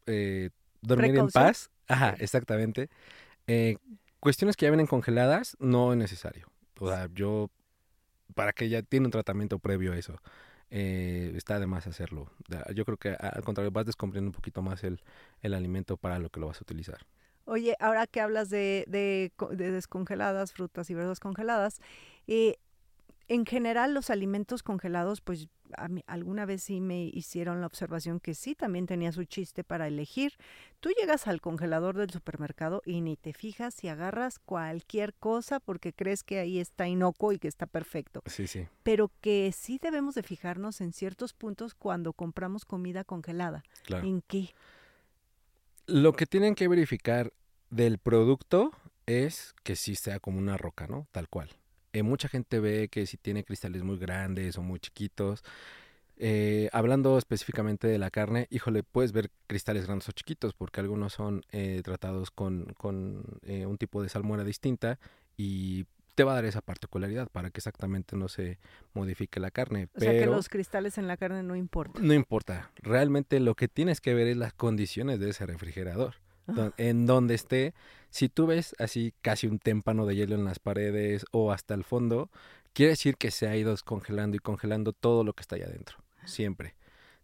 eh, 0.07 0.51
dormir 0.81 1.17
en 1.17 1.29
paz. 1.29 1.71
Ajá, 1.89 2.15
exactamente. 2.19 2.89
Eh, 3.47 3.77
cuestiones 4.21 4.57
que 4.57 4.67
ya 4.67 4.71
vienen 4.71 4.87
congeladas, 4.87 5.57
no 5.61 5.93
es 5.93 5.99
necesario. 5.99 6.49
O 6.79 6.89
sea, 6.89 7.09
yo, 7.13 7.51
para 8.35 8.53
que 8.53 8.69
ya 8.69 8.83
tiene 8.83 9.07
un 9.07 9.13
tratamiento 9.13 9.59
previo 9.59 9.93
a 9.93 9.99
eso, 9.99 10.21
eh, 10.71 11.33
está 11.37 11.59
de 11.59 11.67
más 11.67 11.87
hacerlo. 11.87 12.31
Yo 12.75 12.85
creo 12.85 12.97
que 12.97 13.11
al 13.11 13.43
contrario, 13.45 13.71
vas 13.73 13.87
descomprimiendo 13.87 14.29
un 14.29 14.35
poquito 14.35 14.63
más 14.63 14.85
el, 14.85 15.03
el 15.43 15.55
alimento 15.55 15.97
para 15.97 16.19
lo 16.19 16.31
que 16.31 16.41
lo 16.41 16.47
vas 16.47 16.59
a 16.59 16.65
utilizar. 16.65 17.07
Oye, 17.51 17.75
ahora 17.81 18.07
que 18.07 18.21
hablas 18.21 18.49
de, 18.49 18.85
de 18.87 19.33
de 19.51 19.73
descongeladas, 19.73 20.53
frutas 20.53 20.89
y 20.89 20.95
verduras 20.95 21.19
congeladas, 21.19 21.81
eh, 22.29 22.59
en 23.27 23.45
general 23.45 23.93
los 23.93 24.09
alimentos 24.09 24.63
congelados, 24.63 25.21
pues 25.21 25.49
a 25.77 25.89
mí, 25.89 26.05
alguna 26.07 26.47
vez 26.47 26.63
sí 26.63 26.81
me 26.81 27.03
hicieron 27.03 27.61
la 27.61 27.67
observación 27.67 28.21
que 28.21 28.35
sí, 28.35 28.55
también 28.55 28.87
tenía 28.87 29.11
su 29.11 29.25
chiste 29.25 29.65
para 29.65 29.89
elegir. 29.89 30.35
Tú 30.79 30.91
llegas 30.91 31.27
al 31.27 31.41
congelador 31.41 31.97
del 31.97 32.11
supermercado 32.11 32.83
y 32.85 33.01
ni 33.01 33.17
te 33.17 33.33
fijas 33.33 33.83
y 33.83 33.89
agarras 33.89 34.39
cualquier 34.39 35.13
cosa 35.15 35.59
porque 35.59 35.93
crees 35.93 36.23
que 36.23 36.39
ahí 36.39 36.61
está 36.61 36.87
inocuo 36.87 37.33
y 37.33 37.41
que 37.41 37.49
está 37.49 37.67
perfecto. 37.67 38.23
Sí, 38.27 38.47
sí. 38.47 38.69
Pero 38.85 39.11
que 39.21 39.51
sí 39.51 39.81
debemos 39.83 40.15
de 40.15 40.23
fijarnos 40.23 40.81
en 40.81 40.93
ciertos 40.93 41.33
puntos 41.33 41.75
cuando 41.75 42.13
compramos 42.13 42.65
comida 42.65 43.03
congelada. 43.03 43.65
Claro. 43.83 44.07
¿En 44.07 44.23
qué? 44.23 44.55
Lo 45.91 46.13
que 46.13 46.25
tienen 46.25 46.55
que 46.55 46.69
verificar 46.69 47.33
del 47.69 47.99
producto 47.99 48.71
es 49.07 49.57
que 49.65 49.75
sí 49.75 49.97
sea 49.97 50.21
como 50.21 50.39
una 50.39 50.57
roca, 50.57 50.87
¿no? 50.87 51.09
Tal 51.11 51.29
cual. 51.29 51.51
Eh, 51.93 52.05
mucha 52.05 52.29
gente 52.29 52.61
ve 52.61 52.89
que 52.89 53.07
si 53.07 53.17
tiene 53.17 53.43
cristales 53.43 53.83
muy 53.83 53.99
grandes 53.99 54.57
o 54.57 54.63
muy 54.63 54.79
chiquitos. 54.79 55.43
Eh, 56.17 56.69
hablando 56.73 57.19
específicamente 57.19 57.89
de 57.89 57.99
la 57.99 58.11
carne, 58.11 58.47
híjole, 58.51 58.85
puedes 58.85 59.11
ver 59.11 59.33
cristales 59.49 59.87
grandes 59.87 60.09
o 60.09 60.13
chiquitos 60.13 60.55
porque 60.55 60.79
algunos 60.79 61.13
son 61.13 61.43
eh, 61.51 61.81
tratados 61.83 62.31
con, 62.31 62.67
con, 62.79 63.25
eh, 63.43 63.67
un 63.67 63.77
tipo 63.77 64.01
de 64.01 64.11
salmuera 64.11 64.45
distinta 64.45 65.01
y 65.37 65.87
te 66.15 66.25
va 66.25 66.33
a 66.33 66.35
dar 66.37 66.45
esa 66.45 66.61
particularidad 66.61 67.29
para 67.29 67.51
que 67.51 67.59
exactamente 67.59 68.17
no 68.17 68.29
se 68.29 68.59
modifique 68.95 69.41
la 69.41 69.51
carne. 69.51 69.89
O 69.95 70.01
sea 70.01 70.13
que 70.13 70.27
los 70.27 70.49
cristales 70.49 70.99
en 70.99 71.07
la 71.09 71.17
carne 71.17 71.43
no 71.43 71.57
importan. 71.57 72.07
no 72.07 72.15
importa. 72.15 72.71
Realmente 72.77 73.41
lo 73.41 73.55
que 73.55 73.69
tienes 73.69 74.01
que 74.01 74.15
ver 74.15 74.27
es 74.29 74.37
las 74.37 74.53
condiciones 74.53 75.21
de 75.21 75.31
ese 75.31 75.47
refrigerador. 75.47 76.15
Don- 76.47 76.75
En 76.79 77.07
donde 77.07 77.35
esté, 77.35 77.75
si 78.11 78.29
tú 78.29 78.47
ves 78.47 78.75
así 78.79 79.15
casi 79.23 79.47
un 79.47 79.59
témpano 79.61 80.05
de 80.07 80.17
hielo 80.17 80.35
en 80.35 80.45
las 80.45 80.59
paredes 80.59 81.25
o 81.31 81.53
hasta 81.53 81.75
el 81.75 81.85
fondo, 81.85 82.29
quiere 82.73 82.91
decir 82.91 83.17
que 83.17 83.31
se 83.31 83.47
ha 83.47 83.57
ido 83.57 83.75
congelando 83.85 84.37
y 84.37 84.41
congelando 84.41 84.93
todo 84.93 85.23
lo 85.23 85.33
que 85.33 85.43
está 85.43 85.55
allá 85.57 85.67
adentro. 85.67 85.99
Siempre. 86.25 86.75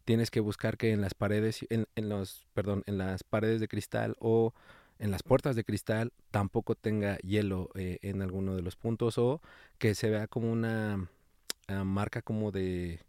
Tienes 0.04 0.30
que 0.30 0.38
buscar 0.38 0.76
que 0.76 0.92
en 0.92 1.00
las 1.00 1.14
paredes, 1.14 1.66
en, 1.70 1.86
en 1.96 2.08
los, 2.08 2.46
perdón, 2.54 2.84
en 2.86 2.98
las 2.98 3.24
paredes 3.24 3.60
de 3.60 3.66
cristal 3.66 4.14
o 4.20 4.54
en 4.98 5.10
las 5.10 5.22
puertas 5.22 5.56
de 5.56 5.64
cristal 5.64 6.12
tampoco 6.30 6.74
tenga 6.74 7.18
hielo 7.18 7.70
eh, 7.74 7.98
en 8.02 8.22
alguno 8.22 8.54
de 8.54 8.62
los 8.62 8.76
puntos 8.76 9.18
o 9.18 9.40
que 9.78 9.94
se 9.94 10.10
vea 10.10 10.26
como 10.26 10.50
una 10.50 11.08
ah, 11.68 11.84
marca 11.84 12.22
como 12.22 12.50
de 12.50 13.00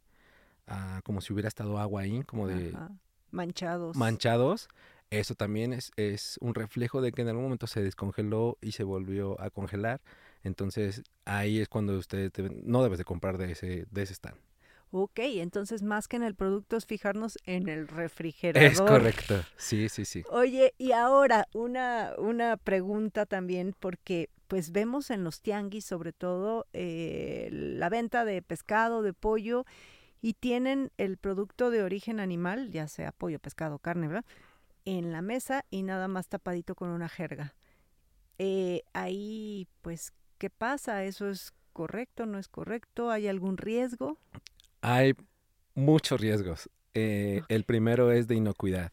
ah, 0.68 1.02
como 1.04 1.22
si 1.22 1.34
hubiera 1.34 1.48
estado 1.48 1.80
agua 1.80 2.02
ahí, 2.02 2.24
como 2.24 2.48
de 2.48 2.70
Ajá. 2.76 2.92
Manchados. 3.32 3.96
manchados. 3.96 4.70
Eso 5.10 5.36
también 5.36 5.72
es, 5.72 5.92
es 5.96 6.38
un 6.42 6.54
reflejo 6.54 7.02
de 7.02 7.14
que 7.14 7.22
en 7.22 7.30
algún 7.30 7.44
momento 7.44 7.68
se 7.68 7.82
descongeló 7.82 8.58
y 8.62 8.74
se 8.74 8.84
volvió 8.84 9.40
a 9.40 9.50
congelar. 9.50 10.02
Entonces 10.44 11.04
ahí 11.24 11.60
es 11.60 11.70
cuando 11.70 11.98
ustedes 11.98 12.32
no 12.64 12.84
debes 12.84 12.98
de 12.98 13.06
comprar 13.06 13.38
de 13.38 13.52
ese, 13.52 13.86
de 13.90 14.02
ese 14.02 14.14
stand. 14.14 14.38
Ok, 14.92 15.20
entonces 15.20 15.84
más 15.84 16.08
que 16.08 16.16
en 16.16 16.24
el 16.24 16.36
producto 16.36 16.78
es 16.78 16.86
fijarnos 16.86 17.38
en 17.46 17.68
el 17.68 17.88
refrigerador. 17.88 18.72
Es 18.72 18.82
correcto. 18.82 19.44
Sí, 19.58 19.90
sí, 19.90 20.06
sí. 20.06 20.24
Oye, 20.30 20.74
y 20.78 20.94
ahora 20.94 21.48
una, 21.54 22.14
una 22.18 22.58
pregunta 22.58 23.26
también, 23.26 23.76
porque 23.80 24.30
pues 24.48 24.72
vemos 24.72 25.12
en 25.12 25.24
los 25.24 25.42
tianguis 25.42 25.86
sobre 25.86 26.14
todo 26.14 26.68
eh, 26.72 27.50
la 27.52 27.90
venta 27.90 28.24
de 28.24 28.42
pescado, 28.42 29.02
de 29.02 29.14
pollo, 29.14 29.66
y 30.22 30.34
tienen 30.34 30.92
el 30.98 31.18
producto 31.18 31.70
de 31.70 31.84
origen 31.84 32.20
animal, 32.20 32.72
ya 32.72 32.88
sea 32.88 33.12
pollo, 33.12 33.40
pescado, 33.40 33.78
carne, 33.80 34.08
¿verdad? 34.08 34.26
en 34.88 35.12
la 35.12 35.22
mesa 35.22 35.66
y 35.70 35.84
nada 35.84 36.08
más 36.08 36.30
tapadito 36.30 36.74
con 36.74 36.90
una 36.90 37.10
jerga. 37.10 37.54
Eh, 38.40 38.84
ahí, 38.94 39.68
pues, 39.82 40.14
¿qué 40.38 40.50
pasa? 40.50 41.04
¿Eso 41.04 41.30
es 41.30 41.52
correcto? 41.74 42.26
¿No 42.26 42.40
es 42.40 42.48
correcto? 42.48 43.12
¿Hay 43.12 43.28
algún 43.28 43.58
riesgo? 43.58 44.18
Hay 44.82 45.16
muchos 45.76 46.22
riesgos. 46.22 46.70
Eh, 46.94 47.42
el 47.50 47.64
primero 47.64 48.12
es 48.12 48.28
de 48.28 48.36
inocuidad. 48.36 48.92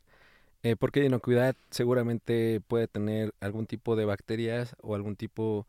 Eh, 0.63 0.77
porque 0.77 1.01
de 1.01 1.07
inocuidad 1.07 1.57
seguramente 1.71 2.61
puede 2.67 2.89
tener 2.89 3.35
algún 3.41 3.67
tipo 3.67 3.97
de 3.97 4.07
bacterias 4.07 4.77
o 4.83 4.95
algún 4.95 5.17
tipo 5.17 5.67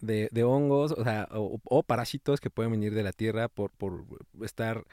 de, 0.00 0.28
hongos 0.44 0.92
o, 0.92 1.02
sea, 1.02 1.28
o, 1.32 1.82
parásitos 1.82 2.40
que 2.40 2.50
pueden 2.50 2.72
venir 2.72 2.94
de 2.94 3.02
la 3.02 3.12
tierra 3.12 3.48
por, 3.48 3.70
por 3.72 4.04
estar 4.42 4.84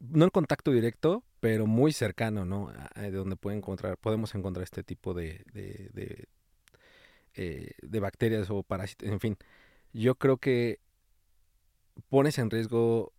no 0.00 0.24
en 0.24 0.30
contacto 0.30 0.72
directo, 0.72 1.24
pero 1.40 1.66
muy 1.66 1.92
cercano, 1.92 2.44
¿no? 2.44 2.72
de 2.96 3.10
donde 3.10 3.36
pueden 3.36 3.58
encontrar, 3.58 3.96
podemos 3.98 4.34
encontrar 4.34 4.64
este 4.64 4.82
tipo 4.82 5.14
de, 5.14 5.44
de, 5.52 5.90
de, 5.92 6.28
eh, 7.34 7.72
de 7.82 8.00
bacterias 8.00 8.50
o 8.50 8.62
parásitos, 8.62 9.08
en 9.08 9.20
fin. 9.20 9.36
Yo 9.92 10.14
creo 10.16 10.38
que 10.38 10.80
pones 12.08 12.38
en 12.38 12.50
riesgo 12.50 13.12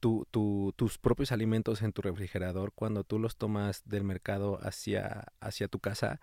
tu, 0.00 0.26
tu, 0.30 0.72
tus 0.76 0.98
propios 0.98 1.32
alimentos 1.32 1.82
en 1.82 1.92
tu 1.92 2.02
refrigerador 2.02 2.72
cuando 2.72 3.04
tú 3.04 3.18
los 3.18 3.36
tomas 3.36 3.82
del 3.86 4.04
mercado 4.04 4.58
hacia, 4.62 5.26
hacia 5.40 5.68
tu 5.68 5.78
casa. 5.78 6.20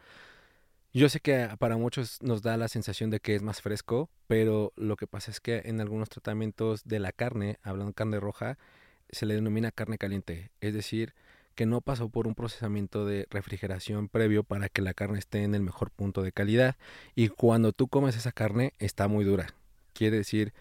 Yo 0.93 1.09
sé 1.09 1.19
que 1.19 1.49
para 1.57 1.77
muchos 1.77 2.21
nos 2.21 2.43
da 2.43 2.55
la 2.55 2.67
sensación 2.67 3.09
de 3.09 3.19
que 3.19 3.36
es 3.36 3.41
más 3.41 3.62
fresco, 3.62 4.09
pero 4.27 4.73
lo 4.75 4.95
que 4.95 5.07
pasa 5.07 5.31
es 5.31 5.39
que 5.39 5.63
en 5.65 5.81
algunos 5.81 6.09
tratamientos 6.09 6.83
de 6.83 6.99
la 6.99 7.12
carne, 7.12 7.57
hablando 7.63 7.91
de 7.91 7.95
carne 7.95 8.19
roja, 8.19 8.59
se 9.09 9.25
le 9.25 9.33
denomina 9.33 9.71
carne 9.71 9.97
caliente, 9.97 10.51
es 10.62 10.73
decir, 10.73 11.13
que 11.55 11.65
no 11.65 11.81
pasó 11.81 12.09
por 12.09 12.27
un 12.27 12.36
procesamiento 12.36 13.05
de 13.05 13.27
refrigeración 13.29 14.07
previo 14.07 14.43
para 14.43 14.69
que 14.69 14.81
la 14.81 14.93
carne 14.93 15.19
esté 15.19 15.43
en 15.43 15.55
el 15.55 15.62
mejor 15.62 15.91
punto 15.91 16.21
de 16.21 16.31
calidad 16.31 16.77
y 17.15 17.29
cuando 17.29 17.73
tú 17.73 17.88
comes 17.88 18.15
esa 18.15 18.31
carne 18.31 18.73
está 18.79 19.07
muy 19.07 19.23
dura. 19.23 19.53
Quiere 19.93 20.17
decir 20.17 20.53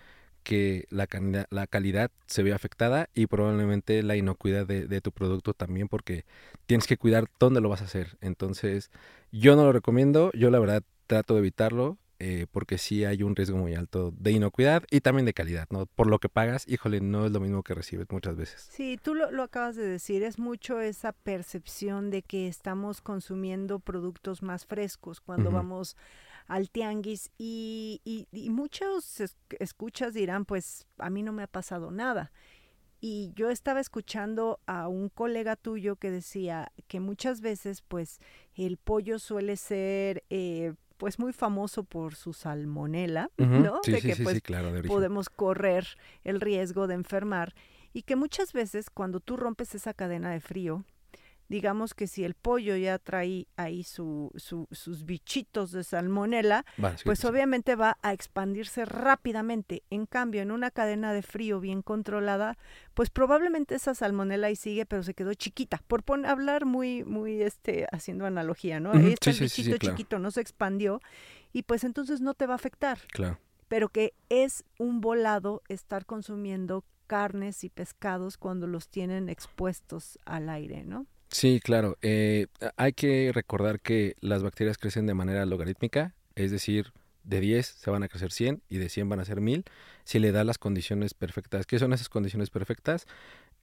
que 0.42 0.86
la, 0.90 1.08
la 1.50 1.66
calidad 1.66 2.10
se 2.26 2.42
ve 2.42 2.52
afectada 2.52 3.08
y 3.14 3.26
probablemente 3.26 4.02
la 4.02 4.16
inocuidad 4.16 4.66
de, 4.66 4.86
de, 4.86 5.00
tu 5.00 5.12
producto 5.12 5.54
también 5.54 5.88
porque 5.88 6.24
tienes 6.66 6.86
que 6.86 6.96
cuidar 6.96 7.28
dónde 7.38 7.60
lo 7.60 7.68
vas 7.68 7.82
a 7.82 7.86
hacer. 7.86 8.16
Entonces, 8.20 8.90
yo 9.30 9.56
no 9.56 9.64
lo 9.64 9.72
recomiendo, 9.72 10.32
yo 10.32 10.50
la 10.50 10.58
verdad 10.58 10.82
trato 11.06 11.34
de 11.34 11.40
evitarlo. 11.40 11.98
Eh, 12.24 12.46
porque 12.52 12.78
sí 12.78 13.04
hay 13.04 13.24
un 13.24 13.34
riesgo 13.34 13.58
muy 13.58 13.74
alto 13.74 14.14
de 14.16 14.30
inocuidad 14.30 14.84
y 14.92 15.00
también 15.00 15.26
de 15.26 15.34
calidad, 15.34 15.66
¿no? 15.70 15.86
Por 15.86 16.06
lo 16.06 16.20
que 16.20 16.28
pagas, 16.28 16.68
híjole, 16.68 17.00
no 17.00 17.26
es 17.26 17.32
lo 17.32 17.40
mismo 17.40 17.64
que 17.64 17.74
recibes 17.74 18.06
muchas 18.12 18.36
veces. 18.36 18.68
Sí, 18.70 18.96
tú 19.02 19.16
lo, 19.16 19.32
lo 19.32 19.42
acabas 19.42 19.74
de 19.74 19.84
decir, 19.84 20.22
es 20.22 20.38
mucho 20.38 20.80
esa 20.80 21.10
percepción 21.10 22.10
de 22.10 22.22
que 22.22 22.46
estamos 22.46 23.00
consumiendo 23.00 23.80
productos 23.80 24.40
más 24.40 24.66
frescos 24.66 25.20
cuando 25.20 25.50
vamos 25.50 25.96
al 26.52 26.68
tianguis 26.68 27.30
y, 27.38 28.02
y, 28.04 28.50
muchos 28.50 29.22
escuchas 29.58 30.12
dirán, 30.12 30.44
pues 30.44 30.86
a 30.98 31.08
mí 31.08 31.22
no 31.22 31.32
me 31.32 31.42
ha 31.42 31.46
pasado 31.46 31.90
nada. 31.90 32.30
Y 33.00 33.32
yo 33.34 33.48
estaba 33.48 33.80
escuchando 33.80 34.60
a 34.66 34.86
un 34.86 35.08
colega 35.08 35.56
tuyo 35.56 35.96
que 35.96 36.10
decía 36.10 36.70
que 36.88 37.00
muchas 37.00 37.40
veces 37.40 37.80
pues 37.80 38.20
el 38.54 38.76
pollo 38.76 39.18
suele 39.18 39.56
ser 39.56 40.24
eh, 40.28 40.74
pues 40.98 41.18
muy 41.18 41.32
famoso 41.32 41.84
por 41.84 42.16
su 42.16 42.34
salmonela, 42.34 43.30
¿no? 43.38 43.80
Sí, 43.82 43.92
de 43.92 44.00
sí, 44.02 44.08
que 44.08 44.14
sí, 44.16 44.22
pues 44.22 44.42
claro, 44.42 44.72
de 44.72 44.82
podemos 44.82 45.30
correr 45.30 45.86
el 46.22 46.38
riesgo 46.38 46.86
de 46.86 46.94
enfermar 46.96 47.54
y 47.94 48.02
que 48.02 48.14
muchas 48.14 48.52
veces 48.52 48.90
cuando 48.90 49.20
tú 49.20 49.38
rompes 49.38 49.74
esa 49.74 49.94
cadena 49.94 50.30
de 50.30 50.40
frío, 50.40 50.84
digamos 51.52 51.92
que 51.92 52.06
si 52.06 52.24
el 52.24 52.32
pollo 52.32 52.76
ya 52.76 52.98
trae 52.98 53.46
ahí 53.56 53.84
su, 53.84 54.32
sus 54.34 55.04
bichitos 55.04 55.70
de 55.70 55.84
salmonela, 55.84 56.64
pues 57.04 57.26
obviamente 57.26 57.76
va 57.76 57.98
a 58.00 58.14
expandirse 58.14 58.86
rápidamente. 58.86 59.82
En 59.90 60.06
cambio, 60.06 60.40
en 60.40 60.50
una 60.50 60.70
cadena 60.70 61.12
de 61.12 61.20
frío 61.20 61.60
bien 61.60 61.82
controlada, 61.82 62.56
pues 62.94 63.10
probablemente 63.10 63.74
esa 63.74 63.94
salmonela 63.94 64.46
ahí 64.46 64.56
sigue, 64.56 64.86
pero 64.86 65.02
se 65.02 65.12
quedó 65.12 65.34
chiquita. 65.34 65.82
Por 65.86 66.02
hablar 66.24 66.64
muy, 66.64 67.04
muy, 67.04 67.42
este, 67.42 67.86
haciendo 67.92 68.24
analogía, 68.24 68.80
¿no? 68.80 68.92
Ahí 68.92 69.12
está 69.12 69.28
el 69.28 69.38
bichito 69.38 69.76
chiquito, 69.76 70.18
no 70.18 70.30
se 70.30 70.40
expandió 70.40 71.02
y 71.52 71.64
pues 71.64 71.84
entonces 71.84 72.22
no 72.22 72.32
te 72.32 72.46
va 72.46 72.54
a 72.54 72.56
afectar. 72.56 72.98
Claro. 73.12 73.38
Pero 73.68 73.90
que 73.90 74.14
es 74.30 74.64
un 74.78 75.02
volado 75.02 75.60
estar 75.68 76.06
consumiendo 76.06 76.82
carnes 77.06 77.62
y 77.62 77.68
pescados 77.68 78.38
cuando 78.38 78.66
los 78.66 78.88
tienen 78.88 79.28
expuestos 79.28 80.18
al 80.24 80.48
aire, 80.48 80.82
¿no? 80.82 81.06
Sí, 81.32 81.60
claro. 81.60 81.96
Eh, 82.02 82.46
hay 82.76 82.92
que 82.92 83.32
recordar 83.34 83.80
que 83.80 84.16
las 84.20 84.42
bacterias 84.42 84.76
crecen 84.76 85.06
de 85.06 85.14
manera 85.14 85.46
logarítmica, 85.46 86.14
es 86.34 86.50
decir, 86.50 86.92
de 87.24 87.40
10 87.40 87.66
se 87.66 87.90
van 87.90 88.02
a 88.02 88.08
crecer 88.08 88.32
100 88.32 88.62
y 88.68 88.78
de 88.78 88.88
100 88.88 89.08
van 89.08 89.20
a 89.20 89.24
ser 89.24 89.40
1000 89.40 89.64
si 90.04 90.18
le 90.18 90.30
da 90.30 90.44
las 90.44 90.58
condiciones 90.58 91.14
perfectas. 91.14 91.66
¿Qué 91.66 91.78
son 91.78 91.92
esas 91.94 92.10
condiciones 92.10 92.50
perfectas? 92.50 93.06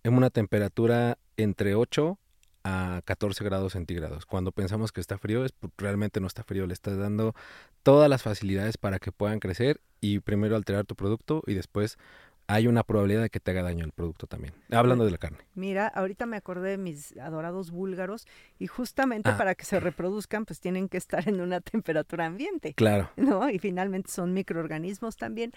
En 0.03 0.15
una 0.15 0.31
temperatura 0.31 1.19
entre 1.37 1.75
8 1.75 2.17
a 2.63 3.01
14 3.05 3.43
grados 3.43 3.73
centígrados. 3.73 4.25
Cuando 4.25 4.51
pensamos 4.51 4.91
que 4.91 5.01
está 5.01 5.17
frío, 5.19 5.45
es 5.45 5.53
realmente 5.77 6.19
no 6.19 6.27
está 6.27 6.43
frío, 6.43 6.65
le 6.65 6.73
estás 6.73 6.97
dando 6.97 7.35
todas 7.83 8.09
las 8.09 8.23
facilidades 8.23 8.77
para 8.77 8.99
que 8.99 9.11
puedan 9.11 9.39
crecer 9.39 9.79
y 10.01 10.19
primero 10.19 10.55
alterar 10.55 10.85
tu 10.85 10.95
producto 10.95 11.43
y 11.45 11.53
después 11.53 11.97
hay 12.49 12.65
una 12.65 12.83
probabilidad 12.83 13.21
de 13.21 13.29
que 13.29 13.39
te 13.39 13.51
haga 13.51 13.61
daño 13.61 13.85
el 13.85 13.91
producto 13.91 14.25
también. 14.25 14.55
Hablando 14.71 15.05
de 15.05 15.11
la 15.11 15.19
carne. 15.19 15.37
Mira, 15.53 15.87
ahorita 15.87 16.25
me 16.25 16.35
acordé 16.35 16.71
de 16.71 16.77
mis 16.79 17.15
adorados 17.17 17.69
búlgaros 17.69 18.25
y 18.57 18.65
justamente 18.65 19.29
ah. 19.29 19.37
para 19.37 19.53
que 19.53 19.65
se 19.65 19.79
reproduzcan 19.79 20.45
pues 20.45 20.59
tienen 20.59 20.89
que 20.89 20.97
estar 20.97 21.29
en 21.29 21.41
una 21.41 21.61
temperatura 21.61 22.25
ambiente. 22.25 22.73
Claro. 22.73 23.11
¿No? 23.17 23.51
Y 23.51 23.59
finalmente 23.59 24.09
son 24.09 24.33
microorganismos 24.33 25.15
también. 25.15 25.53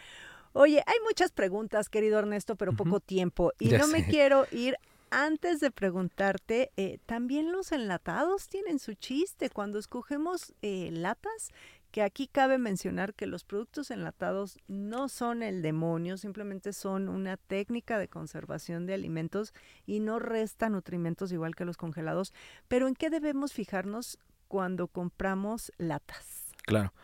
Oye, 0.52 0.83
hay 0.87 0.96
muchas 1.07 1.33
preguntas, 1.33 1.88
querido 1.88 2.18
Ernesto, 2.18 2.57
pero 2.57 2.74
poco 2.74 3.00
tiempo. 3.00 3.52
Y 3.59 3.70
no 3.70 3.88
me 3.88 4.05
quiero 4.05 4.44
ir 4.52 4.76
antes 5.12 5.61
de 5.61 5.70
preguntarte, 5.70 6.72
eh, 6.76 6.98
también 7.07 7.52
los 7.52 7.72
enlatados 7.72 8.48
tienen 8.48 8.78
su 8.78 8.92
chiste. 8.94 9.48
Cuando 9.48 9.78
escogemos 9.78 10.52
eh, 10.61 10.90
latas, 10.92 11.52
que 11.92 12.02
aquí 12.02 12.26
cabe 12.26 12.57
mencionar 12.57 13.12
que 13.12 13.26
los 13.26 13.44
productos 13.44 13.90
enlatados 13.90 14.59
no 14.66 15.11
son 15.11 15.42
el 15.42 15.61
demonio, 15.61 16.16
simplemente 16.16 16.72
son 16.72 17.11
una 17.11 17.37
técnica 17.37 17.98
de 17.98 18.09
conservación 18.09 18.87
de 18.87 18.94
alimentos 18.94 19.52
y 19.85 20.00
no 20.00 20.18
resta 20.18 20.70
nutrimentos 20.70 21.33
igual 21.33 21.55
que 21.55 21.66
los 21.66 21.76
congelados. 21.76 22.33
Pero 22.66 22.88
¿en 22.88 22.94
qué 22.94 23.11
debemos 23.11 23.52
fijarnos 23.52 24.18
cuando 24.48 24.88
compramos 24.88 25.70
latas? 25.76 26.46
Claro. 26.62 26.94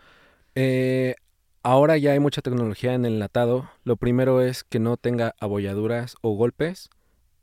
Eh, 0.54 1.16
ahora 1.62 1.98
ya 1.98 2.12
hay 2.12 2.18
mucha 2.18 2.40
tecnología 2.40 2.94
en 2.94 3.04
el 3.04 3.14
enlatado. 3.14 3.70
Lo 3.84 3.96
primero 3.96 4.40
es 4.40 4.64
que 4.64 4.78
no 4.78 4.96
tenga 4.96 5.34
abolladuras 5.38 6.16
o 6.22 6.30
golpes. 6.30 6.88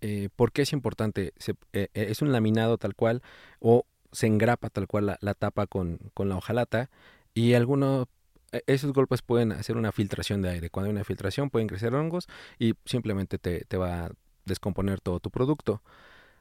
Eh, 0.02 0.30
¿Por 0.36 0.52
qué 0.52 0.64
es 0.64 0.74
importante? 0.74 1.34
Eh, 1.74 1.90
es 1.94 2.24
un 2.24 2.32
laminado 2.32 2.80
tal 2.80 2.96
cual 2.96 3.22
o 3.60 3.86
se 4.12 4.26
engrapa 4.26 4.70
tal 4.70 4.88
cual 4.88 5.18
la, 5.20 5.34
tapa 5.36 5.68
con, 5.68 6.00
con 6.16 6.30
la 6.30 6.38
hojalata 6.38 6.90
y 7.36 7.54
algunos, 7.54 8.08
e, 8.52 8.64
esos 8.66 8.94
golpes 8.94 9.22
pueden 9.22 9.52
hacer 9.52 9.78
una 9.78 9.92
filtración 9.92 10.42
de 10.42 10.50
aire. 10.50 10.72
Cuando 10.72 10.88
hay 10.88 10.96
una 10.96 11.04
filtración 11.04 11.52
pueden 11.52 11.68
crecer 11.68 11.94
hongos 11.94 12.28
y 12.58 12.74
simplemente 12.86 13.38
te, 13.38 13.66
te 13.66 13.78
va 13.78 14.06
a 14.06 14.12
descomponer 14.46 15.02
todo 15.02 15.20
tu 15.20 15.30
producto. 15.30 15.84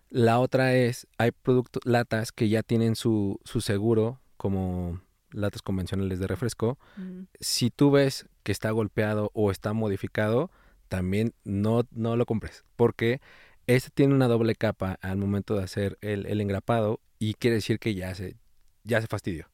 La 0.08 0.38
otra 0.38 0.74
es, 0.74 1.06
hay 1.18 1.32
productos, 1.32 1.82
latas 1.84 2.32
que 2.32 2.48
ya 2.48 2.62
tienen 2.62 2.94
su, 2.94 3.40
su 3.44 3.60
seguro, 3.60 4.20
como 4.36 5.00
latas 5.32 5.62
convencionales 5.62 6.20
de 6.20 6.28
refresco. 6.28 6.78
Mm. 6.96 7.24
Si 7.40 7.70
tú 7.70 7.90
ves 7.90 8.26
que 8.44 8.52
está 8.52 8.70
golpeado 8.70 9.30
o 9.34 9.50
está 9.50 9.72
modificado, 9.72 10.50
también 10.88 11.34
no, 11.42 11.82
no 11.90 12.16
lo 12.16 12.26
compres, 12.26 12.64
porque 12.76 13.20
este 13.66 13.90
tiene 13.90 14.14
una 14.14 14.28
doble 14.28 14.54
capa 14.54 14.98
al 15.00 15.16
momento 15.16 15.56
de 15.56 15.64
hacer 15.64 15.98
el, 16.02 16.26
el 16.26 16.40
engrapado 16.40 17.00
y 17.18 17.34
quiere 17.34 17.56
decir 17.56 17.80
que 17.80 17.94
ya 17.94 18.14
se, 18.14 18.36
ya 18.84 19.00
se 19.00 19.08
fastidió. 19.08 19.48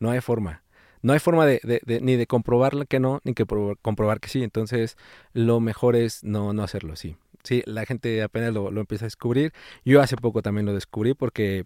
No 0.00 0.10
hay 0.10 0.20
forma. 0.20 0.64
No 1.02 1.12
hay 1.12 1.18
forma 1.18 1.46
de, 1.46 1.60
de, 1.62 2.00
ni 2.00 2.16
de 2.16 2.26
comprobar 2.26 2.86
que 2.88 2.98
no, 3.00 3.20
ni 3.24 3.34
que 3.34 3.46
comprobar 3.80 4.20
que 4.20 4.28
sí. 4.28 4.42
Entonces, 4.42 4.96
lo 5.32 5.60
mejor 5.60 5.94
es 5.94 6.24
no, 6.24 6.52
no 6.52 6.62
hacerlo, 6.62 6.96
sí. 6.96 7.16
Sí, 7.44 7.62
la 7.64 7.86
gente 7.86 8.22
apenas 8.22 8.52
lo, 8.52 8.70
lo 8.70 8.80
empieza 8.80 9.04
a 9.04 9.06
descubrir. 9.06 9.52
Yo 9.84 10.02
hace 10.02 10.16
poco 10.16 10.42
también 10.42 10.66
lo 10.66 10.74
descubrí 10.74 11.14
porque 11.14 11.64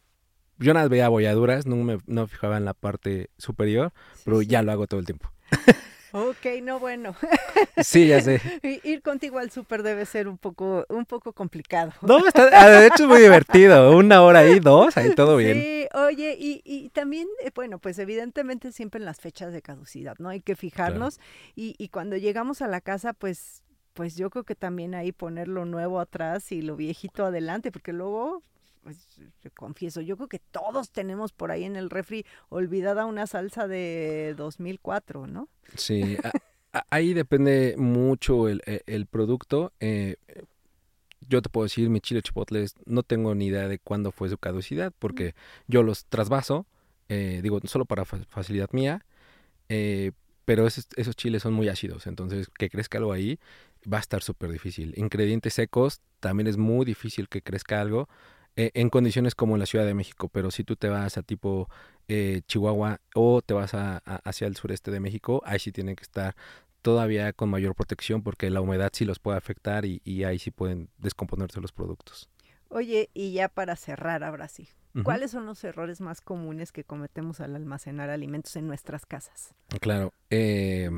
yo 0.58 0.72
nada 0.72 0.88
veía 0.88 1.06
abolladuras, 1.06 1.66
no 1.66 1.76
me 1.76 1.98
no 2.06 2.26
fijaba 2.26 2.56
en 2.56 2.64
la 2.64 2.74
parte 2.74 3.30
superior, 3.38 3.92
pero 4.24 4.42
ya 4.42 4.62
lo 4.62 4.70
hago 4.70 4.86
todo 4.86 5.00
el 5.00 5.06
tiempo. 5.06 5.30
Ok, 6.16 6.46
no 6.62 6.78
bueno. 6.78 7.16
Sí, 7.82 8.06
ya 8.06 8.20
sé. 8.20 8.40
Ir 8.84 9.02
contigo 9.02 9.40
al 9.40 9.50
súper 9.50 9.82
debe 9.82 10.06
ser 10.06 10.28
un 10.28 10.38
poco, 10.38 10.86
un 10.88 11.06
poco 11.06 11.32
complicado. 11.32 11.92
No, 12.02 12.24
está, 12.24 12.48
ah, 12.52 12.70
de 12.70 12.86
hecho 12.86 13.02
es 13.02 13.08
muy 13.08 13.20
divertido. 13.20 13.96
Una 13.96 14.22
hora 14.22 14.38
ahí, 14.38 14.60
dos, 14.60 14.96
ahí 14.96 15.12
todo 15.16 15.36
bien. 15.36 15.60
Sí, 15.60 15.88
oye, 15.92 16.36
y, 16.38 16.62
y 16.64 16.90
también, 16.90 17.26
eh, 17.42 17.50
bueno, 17.52 17.80
pues 17.80 17.98
evidentemente 17.98 18.70
siempre 18.70 19.00
en 19.00 19.06
las 19.06 19.18
fechas 19.18 19.52
de 19.52 19.60
caducidad, 19.60 20.14
¿no? 20.20 20.28
Hay 20.28 20.40
que 20.40 20.54
fijarnos. 20.54 21.18
Y, 21.56 21.74
y 21.78 21.88
cuando 21.88 22.16
llegamos 22.16 22.62
a 22.62 22.68
la 22.68 22.80
casa, 22.80 23.12
pues, 23.12 23.64
pues 23.92 24.14
yo 24.14 24.30
creo 24.30 24.44
que 24.44 24.54
también 24.54 24.94
ahí 24.94 25.10
poner 25.10 25.48
lo 25.48 25.64
nuevo 25.64 25.98
atrás 25.98 26.52
y 26.52 26.62
lo 26.62 26.76
viejito 26.76 27.26
adelante, 27.26 27.72
porque 27.72 27.92
luego 27.92 28.44
pues, 28.84 29.08
confieso, 29.56 30.00
yo 30.00 30.16
creo 30.16 30.28
que 30.28 30.38
todos 30.38 30.90
tenemos 30.90 31.32
por 31.32 31.50
ahí 31.50 31.64
en 31.64 31.74
el 31.74 31.90
refri 31.90 32.24
olvidada 32.50 33.06
una 33.06 33.26
salsa 33.26 33.66
de 33.66 34.34
2004, 34.36 35.26
¿no? 35.26 35.48
Sí, 35.74 36.16
ahí 36.90 37.14
depende 37.14 37.74
mucho 37.78 38.48
el, 38.48 38.62
e- 38.66 38.82
el 38.86 39.06
producto. 39.06 39.72
eh, 39.80 40.16
yo 41.26 41.40
te 41.40 41.48
puedo 41.48 41.64
decir, 41.64 41.88
mi 41.88 42.00
chile 42.00 42.20
chipotles, 42.22 42.74
no 42.84 43.02
tengo 43.02 43.34
ni 43.34 43.46
idea 43.46 43.66
de 43.66 43.78
cuándo 43.78 44.12
fue 44.12 44.28
su 44.28 44.36
caducidad, 44.38 44.92
porque 44.98 45.34
yo 45.66 45.82
los 45.82 46.04
trasvaso, 46.04 46.66
eh, 47.08 47.40
digo, 47.42 47.60
solo 47.64 47.86
para 47.86 48.04
fa- 48.04 48.22
facilidad 48.28 48.68
mía, 48.72 49.04
eh, 49.70 50.12
pero 50.44 50.66
esos, 50.66 50.86
esos 50.96 51.16
chiles 51.16 51.42
son 51.42 51.54
muy 51.54 51.68
ácidos, 51.70 52.06
entonces 52.06 52.48
que 52.58 52.68
crezca 52.68 52.98
algo 52.98 53.12
ahí 53.12 53.38
va 53.90 53.96
a 53.96 54.00
estar 54.00 54.22
súper 54.22 54.50
difícil. 54.50 54.92
Ingredientes 54.98 55.54
secos, 55.54 56.02
también 56.20 56.46
es 56.46 56.58
muy 56.58 56.84
difícil 56.84 57.28
que 57.28 57.40
crezca 57.40 57.80
algo 57.80 58.08
eh, 58.56 58.70
en 58.74 58.90
condiciones 58.90 59.34
como 59.34 59.54
en 59.56 59.60
la 59.60 59.66
Ciudad 59.66 59.84
de 59.86 59.94
México, 59.94 60.28
pero 60.28 60.50
si 60.50 60.64
tú 60.64 60.76
te 60.76 60.88
vas 60.88 61.16
a 61.18 61.22
tipo 61.22 61.68
eh, 62.08 62.42
Chihuahua 62.46 63.00
o 63.14 63.40
te 63.42 63.54
vas 63.54 63.74
a- 63.74 64.02
a- 64.04 64.20
hacia 64.28 64.46
el 64.46 64.56
sureste 64.56 64.90
de 64.90 65.00
México, 65.00 65.42
ahí 65.44 65.58
sí 65.58 65.72
tienen 65.72 65.96
que 65.96 66.02
estar 66.02 66.36
todavía 66.82 67.32
con 67.32 67.48
mayor 67.48 67.74
protección 67.74 68.22
porque 68.22 68.50
la 68.50 68.60
humedad 68.60 68.90
sí 68.92 69.04
los 69.06 69.18
puede 69.18 69.38
afectar 69.38 69.84
y, 69.86 70.02
y 70.04 70.24
ahí 70.24 70.38
sí 70.38 70.50
pueden 70.50 70.90
descomponerse 70.98 71.60
los 71.62 71.72
productos. 71.72 72.28
Oye, 72.68 73.08
y 73.14 73.32
ya 73.32 73.48
para 73.48 73.74
cerrar 73.76 74.22
ahora 74.24 74.48
sí. 74.48 74.68
¿cuáles 75.02 75.30
son 75.32 75.44
los 75.46 75.64
errores 75.64 76.00
más 76.00 76.20
comunes 76.20 76.70
que 76.70 76.84
cometemos 76.84 77.40
al 77.40 77.56
almacenar 77.56 78.10
alimentos 78.10 78.54
en 78.56 78.66
nuestras 78.68 79.06
casas? 79.06 79.54
Claro. 79.80 80.12
eh, 80.30 80.88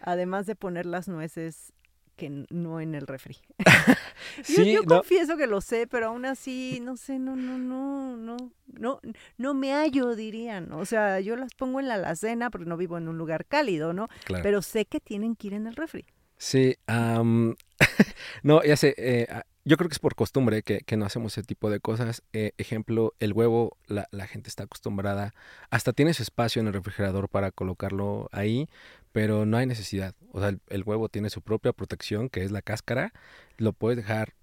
Además 0.00 0.46
de 0.46 0.54
poner 0.54 0.86
las 0.86 1.08
nueces 1.08 1.72
que 2.18 2.44
no 2.50 2.80
en 2.80 2.94
el 2.94 3.06
refri. 3.06 3.38
Yo, 4.38 4.64
sí, 4.64 4.72
yo 4.72 4.82
no, 4.82 4.96
confieso 4.96 5.36
que 5.36 5.46
lo 5.46 5.60
sé, 5.60 5.86
pero 5.86 6.08
aún 6.08 6.26
así, 6.26 6.80
no 6.82 6.96
sé, 6.96 7.18
no, 7.18 7.36
no, 7.36 7.56
no, 7.56 8.16
no, 8.16 8.36
no, 8.66 9.00
no 9.36 9.54
me 9.54 9.72
hallo, 9.72 10.14
dirían. 10.14 10.72
O 10.72 10.84
sea, 10.84 11.20
yo 11.20 11.36
las 11.36 11.54
pongo 11.54 11.80
en 11.80 11.88
la 11.88 11.94
alacena 11.94 12.50
porque 12.50 12.66
no 12.66 12.76
vivo 12.76 12.98
en 12.98 13.08
un 13.08 13.16
lugar 13.16 13.46
cálido, 13.46 13.92
¿no? 13.92 14.08
claro. 14.24 14.42
Pero 14.42 14.60
sé 14.60 14.84
que 14.84 15.00
tienen 15.00 15.36
que 15.36 15.46
ir 15.46 15.54
en 15.54 15.66
el 15.66 15.76
refri. 15.76 16.04
Sí, 16.36 16.76
am, 16.86 17.56
no, 18.42 18.62
ya 18.62 18.76
sé, 18.76 18.94
eh, 18.98 19.26
yo 19.68 19.76
creo 19.76 19.90
que 19.90 19.94
es 19.94 19.98
por 19.98 20.14
costumbre 20.14 20.62
que, 20.62 20.80
que 20.80 20.96
no 20.96 21.04
hacemos 21.04 21.34
ese 21.36 21.46
tipo 21.46 21.68
de 21.68 21.78
cosas. 21.78 22.22
Eh, 22.32 22.52
ejemplo, 22.56 23.14
el 23.20 23.34
huevo, 23.34 23.76
la, 23.86 24.08
la 24.10 24.26
gente 24.26 24.48
está 24.48 24.64
acostumbrada, 24.64 25.34
hasta 25.68 25.92
tienes 25.92 26.20
espacio 26.20 26.60
en 26.60 26.68
el 26.68 26.72
refrigerador 26.72 27.28
para 27.28 27.52
colocarlo 27.52 28.28
ahí, 28.32 28.68
pero 29.12 29.44
no 29.44 29.58
hay 29.58 29.66
necesidad. 29.66 30.14
O 30.32 30.40
sea, 30.40 30.48
el, 30.48 30.60
el 30.68 30.84
huevo 30.84 31.10
tiene 31.10 31.28
su 31.28 31.42
propia 31.42 31.74
protección, 31.74 32.30
que 32.30 32.44
es 32.44 32.50
la 32.50 32.62
cáscara, 32.62 33.12
lo 33.58 33.74
puedes 33.74 33.98
dejar 33.98 34.34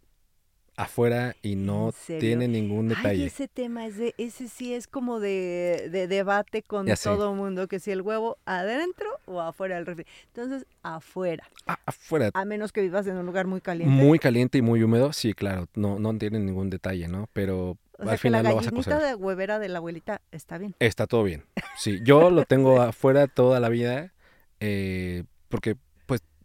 afuera 0.77 1.35
y 1.41 1.55
no 1.55 1.93
tiene 2.05 2.47
ningún 2.47 2.89
Ay, 2.89 2.95
detalle. 2.95 3.25
ese 3.25 3.47
tema 3.47 3.85
es 3.85 3.97
de, 3.97 4.13
ese 4.17 4.47
sí 4.49 4.73
es 4.73 4.87
como 4.87 5.19
de, 5.19 5.87
de 5.91 6.07
debate 6.07 6.61
con 6.63 6.87
todo 7.01 7.31
el 7.31 7.37
mundo, 7.37 7.67
que 7.67 7.79
si 7.79 7.91
el 7.91 8.01
huevo 8.01 8.37
adentro 8.45 9.07
o 9.25 9.39
afuera 9.41 9.75
del 9.75 9.85
refri. 9.85 10.05
Entonces, 10.33 10.65
afuera, 10.83 11.49
Ah, 11.67 11.79
afuera, 11.85 12.29
a 12.33 12.45
menos 12.45 12.71
que 12.71 12.81
vivas 12.81 13.07
en 13.07 13.15
un 13.17 13.25
lugar 13.25 13.47
muy 13.47 13.61
caliente. 13.61 13.93
muy 13.93 14.19
caliente 14.19 14.57
y 14.57 14.61
muy 14.61 14.83
húmedo, 14.83 15.13
sí, 15.13 15.33
claro, 15.33 15.67
no, 15.75 15.97
no 15.99 16.17
tiene 16.17 16.39
ningún 16.39 16.69
detalle, 16.69 17.07
¿no? 17.07 17.29
Pero 17.33 17.77
o 17.97 18.03
sea, 18.03 18.11
al 18.13 18.19
que 18.19 18.29
la 18.29 18.39
final 18.39 18.43
lo 18.43 18.55
vas 18.55 18.67
a 18.67 18.69
gallinita 18.71 18.99
de 18.99 19.15
huevera 19.15 19.59
de 19.59 19.69
la 19.69 19.77
abuelita 19.77 20.21
está 20.31 20.57
bien. 20.57 20.75
Está 20.79 21.07
todo 21.07 21.23
bien. 21.23 21.43
Sí, 21.77 21.99
yo 22.03 22.29
lo 22.29 22.43
tengo 22.45 22.81
afuera 22.81 23.27
toda 23.27 23.59
la 23.59 23.69
vida 23.69 24.11
eh, 24.59 25.23
porque 25.49 25.77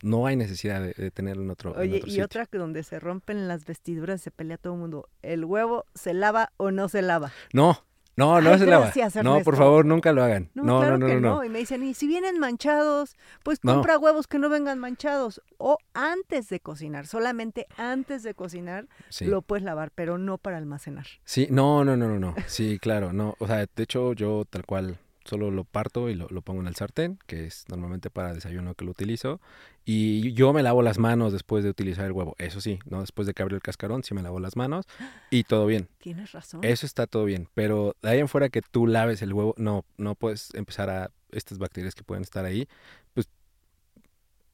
no 0.02 0.26
hay 0.26 0.36
necesidad 0.36 0.80
de, 0.80 0.92
de 0.94 1.10
tenerlo 1.10 1.42
en 1.42 1.50
otro, 1.50 1.74
en 1.74 1.80
Oye, 1.80 1.96
otro 1.96 2.06
y 2.08 2.10
sitio. 2.10 2.24
otra 2.24 2.46
que 2.46 2.58
donde 2.58 2.82
se 2.82 2.98
rompen 3.00 3.48
las 3.48 3.64
vestiduras 3.64 4.20
se 4.20 4.30
pelea 4.30 4.58
todo 4.58 4.74
el 4.74 4.78
mundo. 4.80 5.08
¿El 5.22 5.44
huevo 5.44 5.84
se 5.94 6.14
lava 6.14 6.52
o 6.56 6.70
no 6.70 6.88
se 6.88 7.02
lava? 7.02 7.32
No, 7.52 7.84
no, 8.16 8.40
no 8.42 8.50
Ay, 8.50 8.58
se 8.58 8.66
lava. 8.66 8.92
No, 9.22 9.40
por 9.42 9.56
favor, 9.56 9.86
nunca 9.86 10.12
lo 10.12 10.22
hagan. 10.22 10.50
No, 10.54 10.64
No, 10.64 10.80
claro 10.80 10.98
no, 10.98 11.06
no, 11.06 11.14
que 11.14 11.20
no. 11.20 11.44
Y 11.44 11.48
me 11.48 11.58
dicen, 11.60 11.82
y 11.82 11.94
si 11.94 12.06
vienen 12.06 12.38
manchados, 12.38 13.14
pues 13.42 13.60
compra 13.60 13.98
huevos 13.98 14.26
que 14.26 14.38
no 14.38 14.48
vengan 14.50 14.78
manchados. 14.78 15.40
O 15.58 15.78
antes 15.94 16.48
de 16.50 16.60
cocinar, 16.60 17.06
solamente 17.06 17.66
antes 17.78 18.22
de 18.22 18.34
cocinar 18.34 18.88
Sí. 19.08 19.24
lo 19.24 19.40
puedes 19.42 19.64
lavar, 19.64 19.90
pero 19.94 20.18
no 20.18 20.36
para 20.38 20.58
almacenar. 20.58 21.06
Sí, 21.24 21.46
no, 21.50 21.84
no, 21.84 21.96
no, 21.96 22.08
no, 22.08 22.18
no. 22.18 22.34
Sí, 22.46 22.78
claro, 22.78 23.12
no. 23.12 23.36
O 23.38 23.46
sea, 23.46 23.58
de 23.58 23.82
hecho, 23.82 24.12
yo 24.12 24.44
tal 24.48 24.66
cual 24.66 24.98
solo 25.24 25.50
lo 25.50 25.64
parto 25.64 26.08
y 26.08 26.14
lo, 26.14 26.26
lo 26.30 26.40
pongo 26.42 26.60
en 26.60 26.66
el 26.66 26.74
sartén, 26.76 27.18
que 27.26 27.46
es 27.46 27.64
normalmente 27.68 28.10
para 28.10 28.32
desayuno 28.32 28.74
que 28.74 28.84
lo 28.84 28.90
utilizo. 28.92 29.40
Y 29.84 30.32
yo 30.32 30.52
me 30.52 30.62
lavo 30.62 30.82
las 30.82 30.98
manos 30.98 31.32
después 31.32 31.62
de 31.64 31.70
utilizar 31.70 32.04
el 32.06 32.12
huevo. 32.12 32.34
Eso 32.38 32.60
sí, 32.60 32.78
¿no? 32.86 33.00
Después 33.00 33.26
de 33.26 33.34
que 33.34 33.42
abrí 33.42 33.54
el 33.54 33.62
cascarón, 33.62 34.02
sí 34.04 34.14
me 34.14 34.22
lavo 34.22 34.40
las 34.40 34.56
manos 34.56 34.86
y 35.30 35.44
todo 35.44 35.66
bien. 35.66 35.88
Tienes 35.98 36.32
razón. 36.32 36.64
Eso 36.64 36.86
está 36.86 37.06
todo 37.06 37.24
bien, 37.24 37.48
pero 37.54 37.94
de 38.02 38.08
ahí 38.10 38.18
en 38.20 38.28
fuera 38.28 38.48
que 38.48 38.62
tú 38.62 38.86
laves 38.86 39.20
el 39.22 39.32
huevo, 39.32 39.54
no, 39.58 39.84
no 39.98 40.14
puedes 40.14 40.54
empezar 40.54 40.88
a 40.90 41.10
estas 41.30 41.58
bacterias 41.58 41.94
que 41.94 42.02
pueden 42.02 42.22
estar 42.22 42.44
ahí, 42.44 42.66
pues 43.14 43.28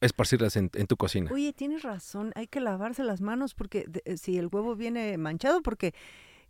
esparcirlas 0.01 0.55
en, 0.57 0.69
en 0.75 0.85
tu 0.87 0.95
cocina. 0.95 1.31
Oye, 1.31 1.53
tienes 1.53 1.81
razón, 1.81 2.31
hay 2.35 2.47
que 2.47 2.59
lavarse 2.59 3.03
las 3.03 3.19
manos 3.21 3.55
porque 3.55 3.85
de- 3.87 4.03
eh, 4.05 4.17
si 4.17 4.37
el 4.37 4.47
huevo 4.51 4.75
viene 4.75 5.17
manchado, 5.17 5.61
porque 5.63 5.93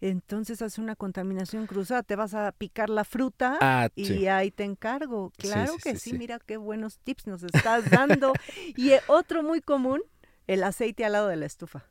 entonces 0.01 0.61
hace 0.61 0.79
una 0.81 0.95
contaminación 0.95 1.65
cruzada, 1.67 2.03
te 2.03 2.15
vas 2.15 2.33
a 2.33 2.51
picar 2.51 2.89
la 2.89 3.03
fruta 3.03 3.57
Ah, 3.61 3.89
y 3.95 4.05
sí. 4.05 4.27
ahí 4.27 4.51
te 4.51 4.63
encargo. 4.63 5.31
Claro 5.37 5.73
sí, 5.73 5.79
que 5.83 5.95
sí, 5.97 6.13
mira 6.17 6.39
qué 6.45 6.57
buenos 6.57 6.99
tips 6.99 7.27
nos 7.27 7.43
estás 7.43 7.89
dando. 7.89 8.33
y 8.75 8.91
eh, 8.91 9.01
otro 9.07 9.41
muy 9.43 9.61
común, 9.61 10.01
el 10.47 10.63
aceite 10.63 11.03
al 11.05 11.13
lado 11.13 11.27
de 11.27 11.35
la 11.37 11.45
estufa. 11.45 11.85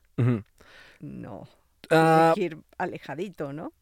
No, 1.01 1.49
Ah, 1.91 2.29
hay 2.31 2.35
que 2.35 2.41
ir 2.43 2.59
alejadito, 2.79 3.53
¿no? 3.53 3.73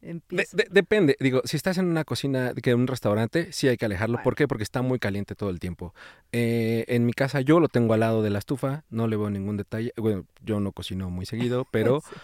de- 0.00 0.10
Empiezo. 0.10 0.56
de- 0.56 0.66
depende, 0.70 1.16
digo, 1.20 1.42
si 1.44 1.56
estás 1.56 1.78
en 1.78 1.86
una 1.86 2.04
cocina, 2.04 2.52
que 2.60 2.70
en 2.70 2.80
un 2.80 2.86
restaurante, 2.88 3.52
sí 3.52 3.68
hay 3.68 3.76
que 3.76 3.84
alejarlo. 3.84 4.14
Bueno. 4.14 4.24
¿Por 4.24 4.34
qué? 4.34 4.48
Porque 4.48 4.64
está 4.64 4.82
muy 4.82 4.98
caliente 4.98 5.36
todo 5.36 5.50
el 5.50 5.60
tiempo. 5.60 5.94
Eh, 6.32 6.84
en 6.88 7.06
mi 7.06 7.12
casa 7.12 7.40
yo 7.40 7.60
lo 7.60 7.68
tengo 7.68 7.94
al 7.94 8.00
lado 8.00 8.20
de 8.22 8.30
la 8.30 8.40
estufa, 8.40 8.82
no 8.90 9.06
le 9.06 9.16
veo 9.16 9.30
ningún 9.30 9.56
detalle. 9.56 9.92
Bueno, 9.96 10.24
yo 10.44 10.58
no 10.58 10.72
cocino 10.72 11.08
muy 11.10 11.24
seguido, 11.26 11.64
pero 11.70 12.00
Sí. 12.00 12.14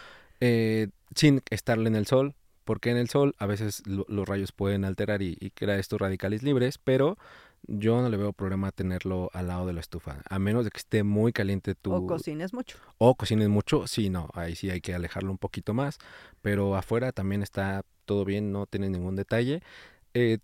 eh, 0.40 0.88
sin 1.14 1.42
estarle 1.50 1.88
en 1.88 1.96
el 1.96 2.06
sol, 2.06 2.34
porque 2.64 2.90
en 2.90 2.96
el 2.98 3.08
sol 3.08 3.34
a 3.38 3.46
veces 3.46 3.86
lo- 3.86 4.04
los 4.08 4.28
rayos 4.28 4.52
pueden 4.52 4.84
alterar 4.84 5.22
y, 5.22 5.36
y 5.40 5.50
crear 5.50 5.78
estos 5.78 6.00
radicales 6.00 6.42
libres, 6.42 6.78
pero 6.78 7.16
yo 7.66 8.00
no 8.00 8.08
le 8.08 8.16
veo 8.16 8.32
problema 8.32 8.70
tenerlo 8.72 9.30
al 9.32 9.48
lado 9.48 9.66
de 9.66 9.72
la 9.72 9.80
estufa, 9.80 10.22
a 10.28 10.38
menos 10.38 10.64
de 10.64 10.70
que 10.70 10.78
esté 10.78 11.02
muy 11.02 11.32
caliente 11.32 11.74
tu... 11.74 11.92
O 11.92 12.06
cocines 12.06 12.52
mucho. 12.52 12.78
o 12.98 13.14
cocines 13.16 13.48
mucho, 13.48 13.86
sí, 13.86 14.10
no, 14.10 14.28
ahí 14.34 14.54
sí 14.54 14.70
hay 14.70 14.80
que 14.80 14.94
alejarlo 14.94 15.30
un 15.30 15.38
poquito 15.38 15.74
más, 15.74 15.98
pero 16.42 16.76
afuera 16.76 17.10
también 17.12 17.42
está 17.42 17.84
todo 18.04 18.24
bien, 18.24 18.52
no 18.52 18.66
tiene 18.66 18.88
ningún 18.90 19.16
detalle. 19.16 19.60
Eh, 20.14 20.38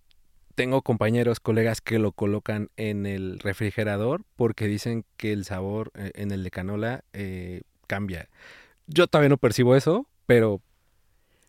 tengo 0.54 0.82
compañeros, 0.82 1.40
colegas 1.40 1.80
que 1.80 1.98
lo 1.98 2.12
colocan 2.12 2.70
en 2.76 3.06
el 3.06 3.38
refrigerador 3.40 4.22
porque 4.36 4.66
dicen 4.66 5.04
que 5.16 5.32
el 5.32 5.44
sabor 5.44 5.90
eh, 5.94 6.12
en 6.14 6.30
el 6.30 6.42
de 6.44 6.50
canola 6.50 7.04
eh, 7.12 7.62
cambia. 7.86 8.28
Yo 8.86 9.06
todavía 9.06 9.30
no 9.30 9.38
percibo 9.38 9.76
eso, 9.76 10.06
pero 10.26 10.60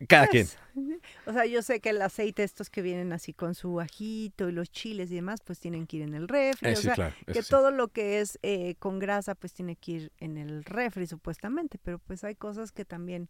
cada 0.08 0.26
quien. 0.26 0.46
Pues, 0.74 1.00
O 1.26 1.32
sea, 1.32 1.46
yo 1.46 1.62
sé 1.62 1.80
que 1.80 1.90
el 1.90 2.02
aceite, 2.02 2.42
estos 2.42 2.68
que 2.68 2.82
vienen 2.82 3.12
así 3.12 3.32
con 3.32 3.54
su 3.54 3.80
ajito 3.80 4.48
y 4.48 4.52
los 4.52 4.70
chiles 4.70 5.10
y 5.10 5.14
demás, 5.16 5.40
pues 5.42 5.58
tienen 5.58 5.86
que 5.86 5.98
ir 5.98 6.02
en 6.02 6.14
el 6.14 6.28
refri. 6.28 6.68
Eh, 6.68 6.72
o 6.72 6.76
sí, 6.76 6.82
sea, 6.82 6.94
claro. 6.94 7.14
que 7.26 7.42
sí. 7.42 7.48
todo 7.48 7.70
lo 7.70 7.88
que 7.88 8.20
es 8.20 8.38
eh, 8.42 8.74
con 8.78 8.98
grasa, 8.98 9.34
pues 9.34 9.54
tiene 9.54 9.76
que 9.76 9.92
ir 9.92 10.12
en 10.18 10.36
el 10.36 10.64
refri, 10.64 11.06
supuestamente. 11.06 11.78
Pero 11.82 11.98
pues 11.98 12.24
hay 12.24 12.34
cosas 12.34 12.72
que 12.72 12.84
también, 12.84 13.28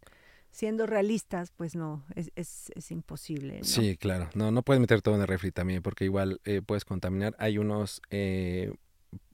siendo 0.51 0.85
realistas, 0.85 1.51
pues 1.55 1.75
no, 1.75 2.03
es, 2.15 2.31
es, 2.35 2.71
es 2.75 2.91
imposible. 2.91 3.59
¿no? 3.59 3.63
Sí, 3.63 3.95
claro. 3.95 4.29
No, 4.33 4.51
no 4.51 4.61
puedes 4.61 4.81
meter 4.81 5.01
todo 5.01 5.15
en 5.15 5.21
el 5.21 5.27
refri 5.27 5.51
también 5.51 5.81
porque 5.81 6.03
igual 6.03 6.41
eh, 6.43 6.61
puedes 6.65 6.83
contaminar. 6.83 7.33
Hay 7.39 7.57
unos 7.57 8.01
eh, 8.09 8.73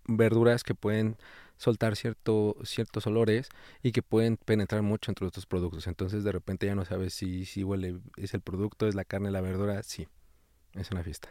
verduras 0.06 0.63
que 0.63 0.76
pueden 0.76 1.17
soltar 1.58 1.96
cierto, 1.96 2.56
ciertos 2.63 3.08
olores 3.08 3.50
y 3.82 3.92
que 3.92 4.02
pueden 4.02 4.38
penetrar 4.38 4.82
mucho 4.82 5.12
entre 5.12 5.26
otros 5.26 5.46
productos. 5.46 5.88
Entonces 5.88 6.24
de 6.24 6.32
repente 6.32 6.66
ya 6.66 6.76
no 6.76 6.86
sabes 6.86 7.13
si, 7.13 7.46
si 7.46 7.63
huele, 7.63 8.00
es 8.18 8.34
el 8.34 8.42
producto, 8.42 8.88
es 8.88 8.96
la 8.96 9.06
carne, 9.06 9.32
la 9.32 9.42
verdura. 9.42 9.82
Sí, 9.84 10.08
es 10.74 10.92
una 10.92 11.04
fiesta. 11.04 11.30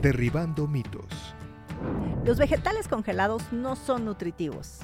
Derribando 0.00 0.66
mitos. 0.66 1.34
Los 2.24 2.38
vegetales 2.38 2.88
congelados 2.88 3.52
no 3.52 3.76
son 3.76 4.04
nutritivos. 4.04 4.78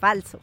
Falso. 0.00 0.40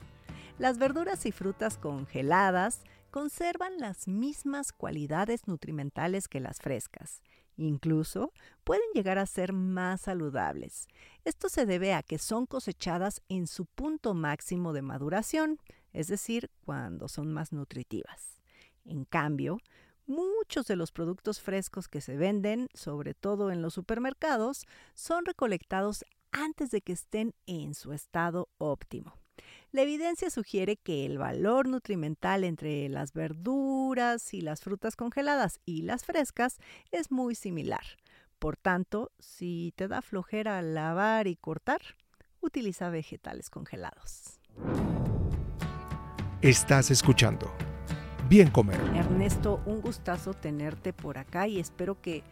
Las 0.58 0.78
verduras 0.78 1.26
y 1.26 1.32
frutas 1.32 1.78
congeladas 1.78 2.84
conservan 3.12 3.80
las 3.80 4.08
mismas 4.08 4.72
cualidades 4.72 5.48
nutrimentales 5.48 6.28
que 6.28 6.40
las 6.40 6.60
frescas. 6.60 7.24
Incluso 7.60 8.32
pueden 8.64 8.86
llegar 8.94 9.18
a 9.18 9.26
ser 9.26 9.52
más 9.52 10.02
saludables. 10.02 10.88
Esto 11.26 11.50
se 11.50 11.66
debe 11.66 11.94
a 11.94 12.04
que 12.04 12.18
son 12.18 12.46
cosechadas 12.46 13.22
en 13.28 13.48
su 13.48 13.66
punto 13.66 14.14
máximo 14.14 14.72
de 14.72 14.82
maduración, 14.82 15.60
es 15.92 16.08
decir, 16.08 16.50
cuando 16.64 17.10
son 17.10 17.34
más 17.34 17.52
nutritivas. 17.52 18.40
En 18.86 19.04
cambio, 19.04 19.58
muchos 20.08 20.68
de 20.68 20.78
los 20.78 20.94
productos 20.94 21.42
frescos 21.42 21.90
que 21.90 22.00
se 22.00 22.16
venden, 22.16 22.70
sobre 22.74 23.14
todo 23.14 23.52
en 23.52 23.62
los 23.62 23.74
supermercados, 23.74 24.66
son 24.94 25.26
recolectados 25.26 26.06
antes 26.32 26.72
de 26.72 26.80
que 26.80 26.94
estén 26.94 27.34
en 27.46 27.74
su 27.74 27.92
estado 27.92 28.48
óptimo. 28.58 29.19
La 29.72 29.84
evidencia 29.84 30.32
sugiere 30.32 30.78
que 30.78 31.06
el 31.06 31.20
valor 31.20 31.68
nutrimental 31.68 32.44
entre 32.44 32.90
las 32.90 33.14
verduras 33.14 34.34
y 34.34 34.42
las 34.42 34.62
frutas 34.62 34.96
congeladas 34.96 35.60
y 35.64 35.84
las 35.84 36.06
frescas 36.06 36.58
es 36.92 37.12
muy 37.12 37.36
similar. 37.36 37.84
Por 38.40 38.58
tanto, 38.58 39.12
si 39.20 39.72
te 39.76 39.88
da 39.88 40.02
flojera 40.02 40.60
lavar 40.64 41.28
y 41.28 41.36
cortar, 41.36 41.82
utiliza 42.42 42.90
vegetales 42.90 43.52
congelados. 43.52 44.40
Estás 46.42 46.90
escuchando 46.90 47.54
Bien 48.28 48.50
Comer. 48.50 48.80
Ernesto, 48.96 49.62
un 49.68 49.82
gustazo 49.82 50.34
tenerte 50.34 50.94
por 50.94 51.20
acá 51.20 51.48
y 51.48 51.60
espero 51.60 52.02
que 52.02 52.24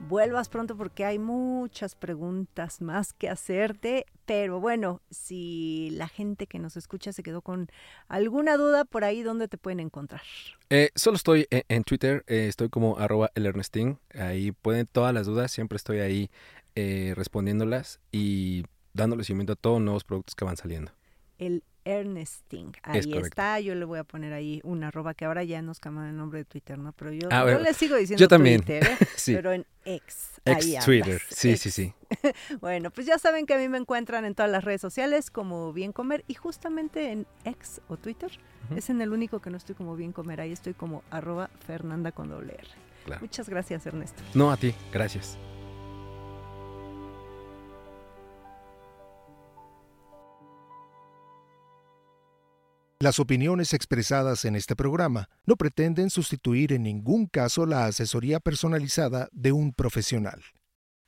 vuelvas 0.00 0.48
pronto 0.48 0.76
porque 0.76 1.04
hay 1.04 1.18
muchas 1.18 1.94
preguntas 1.94 2.80
más 2.80 3.12
que 3.12 3.28
hacerte. 3.28 4.06
Pero 4.24 4.60
bueno, 4.60 5.00
si 5.10 5.90
la 5.92 6.08
gente 6.08 6.46
que 6.46 6.58
nos 6.58 6.76
escucha 6.76 7.12
se 7.12 7.22
quedó 7.22 7.42
con 7.42 7.68
alguna 8.08 8.56
duda 8.56 8.84
por 8.84 9.04
ahí, 9.04 9.22
¿dónde 9.22 9.48
te 9.48 9.58
pueden 9.58 9.80
encontrar? 9.80 10.22
Eh, 10.70 10.90
solo 10.94 11.16
estoy 11.16 11.46
en, 11.50 11.84
Twitter, 11.84 12.24
eh, 12.26 12.46
estoy 12.48 12.68
como 12.68 12.98
arroba 12.98 13.30
el 13.34 13.46
Ernestín. 13.46 13.98
Ahí 14.14 14.52
pueden 14.52 14.86
todas 14.86 15.14
las 15.14 15.26
dudas, 15.26 15.52
siempre 15.52 15.76
estoy 15.76 16.00
ahí 16.00 16.30
eh, 16.74 17.12
respondiéndolas 17.16 18.00
y 18.10 18.64
dándole 18.92 19.24
seguimiento 19.24 19.52
a 19.52 19.56
todos 19.56 19.76
los 19.76 19.84
nuevos 19.84 20.04
productos 20.04 20.34
que 20.34 20.44
van 20.44 20.56
saliendo. 20.56 20.92
El 21.38 21.62
Ernesting. 21.86 22.72
Ahí 22.82 23.12
está, 23.22 23.60
yo 23.60 23.74
le 23.76 23.84
voy 23.84 24.00
a 24.00 24.04
poner 24.04 24.32
ahí 24.32 24.60
una 24.64 24.88
arroba 24.88 25.14
que 25.14 25.24
ahora 25.24 25.44
ya 25.44 25.62
nos 25.62 25.78
cambian 25.78 26.08
el 26.08 26.16
nombre 26.16 26.40
de 26.40 26.44
Twitter, 26.44 26.76
¿no? 26.76 26.92
Pero 26.92 27.12
yo, 27.12 27.28
ah, 27.30 27.44
le 27.44 27.72
sigo 27.74 27.96
diciendo 27.96 28.20
yo 28.20 28.28
también. 28.28 28.60
Twitter, 28.60 28.84
¿eh? 28.84 29.06
pero 29.26 29.52
en 29.52 29.64
X. 29.84 30.32
Ex 30.44 30.84
Twitter, 30.84 31.20
sí, 31.28 31.56
sí, 31.56 31.70
sí. 31.70 31.92
bueno, 32.60 32.90
pues 32.90 33.06
ya 33.06 33.18
saben 33.18 33.46
que 33.46 33.54
a 33.54 33.58
mí 33.58 33.68
me 33.68 33.78
encuentran 33.78 34.24
en 34.24 34.34
todas 34.34 34.50
las 34.50 34.64
redes 34.64 34.80
sociales 34.80 35.30
como 35.30 35.72
Bien 35.72 35.92
Comer 35.92 36.24
y 36.28 36.34
justamente 36.34 37.10
en 37.10 37.26
X 37.44 37.80
o 37.88 37.96
Twitter 37.96 38.30
es 38.74 38.90
en 38.90 39.00
el 39.00 39.12
único 39.12 39.40
que 39.40 39.50
no 39.50 39.56
estoy 39.56 39.74
como 39.74 39.96
Bien 39.96 40.12
Comer, 40.12 40.40
ahí 40.40 40.52
estoy 40.52 40.74
como 40.74 41.02
arroba 41.10 41.50
Fernanda 41.66 42.12
con 42.12 42.28
doble 42.28 42.54
R. 42.54 43.20
Muchas 43.20 43.48
gracias, 43.48 43.86
Ernesto. 43.86 44.22
No, 44.34 44.50
a 44.50 44.56
ti, 44.56 44.74
gracias. 44.92 45.38
Las 52.98 53.20
opiniones 53.20 53.74
expresadas 53.74 54.46
en 54.46 54.56
este 54.56 54.74
programa 54.74 55.28
no 55.44 55.56
pretenden 55.56 56.08
sustituir 56.08 56.72
en 56.72 56.84
ningún 56.84 57.26
caso 57.26 57.66
la 57.66 57.84
asesoría 57.84 58.40
personalizada 58.40 59.28
de 59.32 59.52
un 59.52 59.74
profesional. 59.74 60.42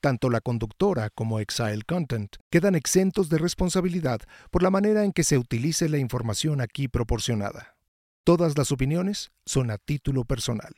Tanto 0.03 0.29
la 0.29 0.43
conductora 0.43 1.09
como 1.09 1.41
Exile 1.41 1.83
Content 1.87 2.37
quedan 2.51 2.75
exentos 2.75 3.31
de 3.31 3.39
responsabilidad 3.39 4.21
por 4.51 4.63
la 4.63 4.69
manera 4.69 5.03
en 5.03 5.13
que 5.13 5.25
se 5.25 5.39
utilice 5.39 5.89
la 5.89 5.97
información 5.97 6.61
aquí 6.61 6.89
proporcionada. 6.89 7.79
Todas 8.23 8.59
las 8.59 8.71
opiniones 8.71 9.31
son 9.47 9.71
a 9.71 9.79
título 9.79 10.25
personal. 10.25 10.75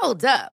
Hold 0.00 0.24
up. 0.24 0.57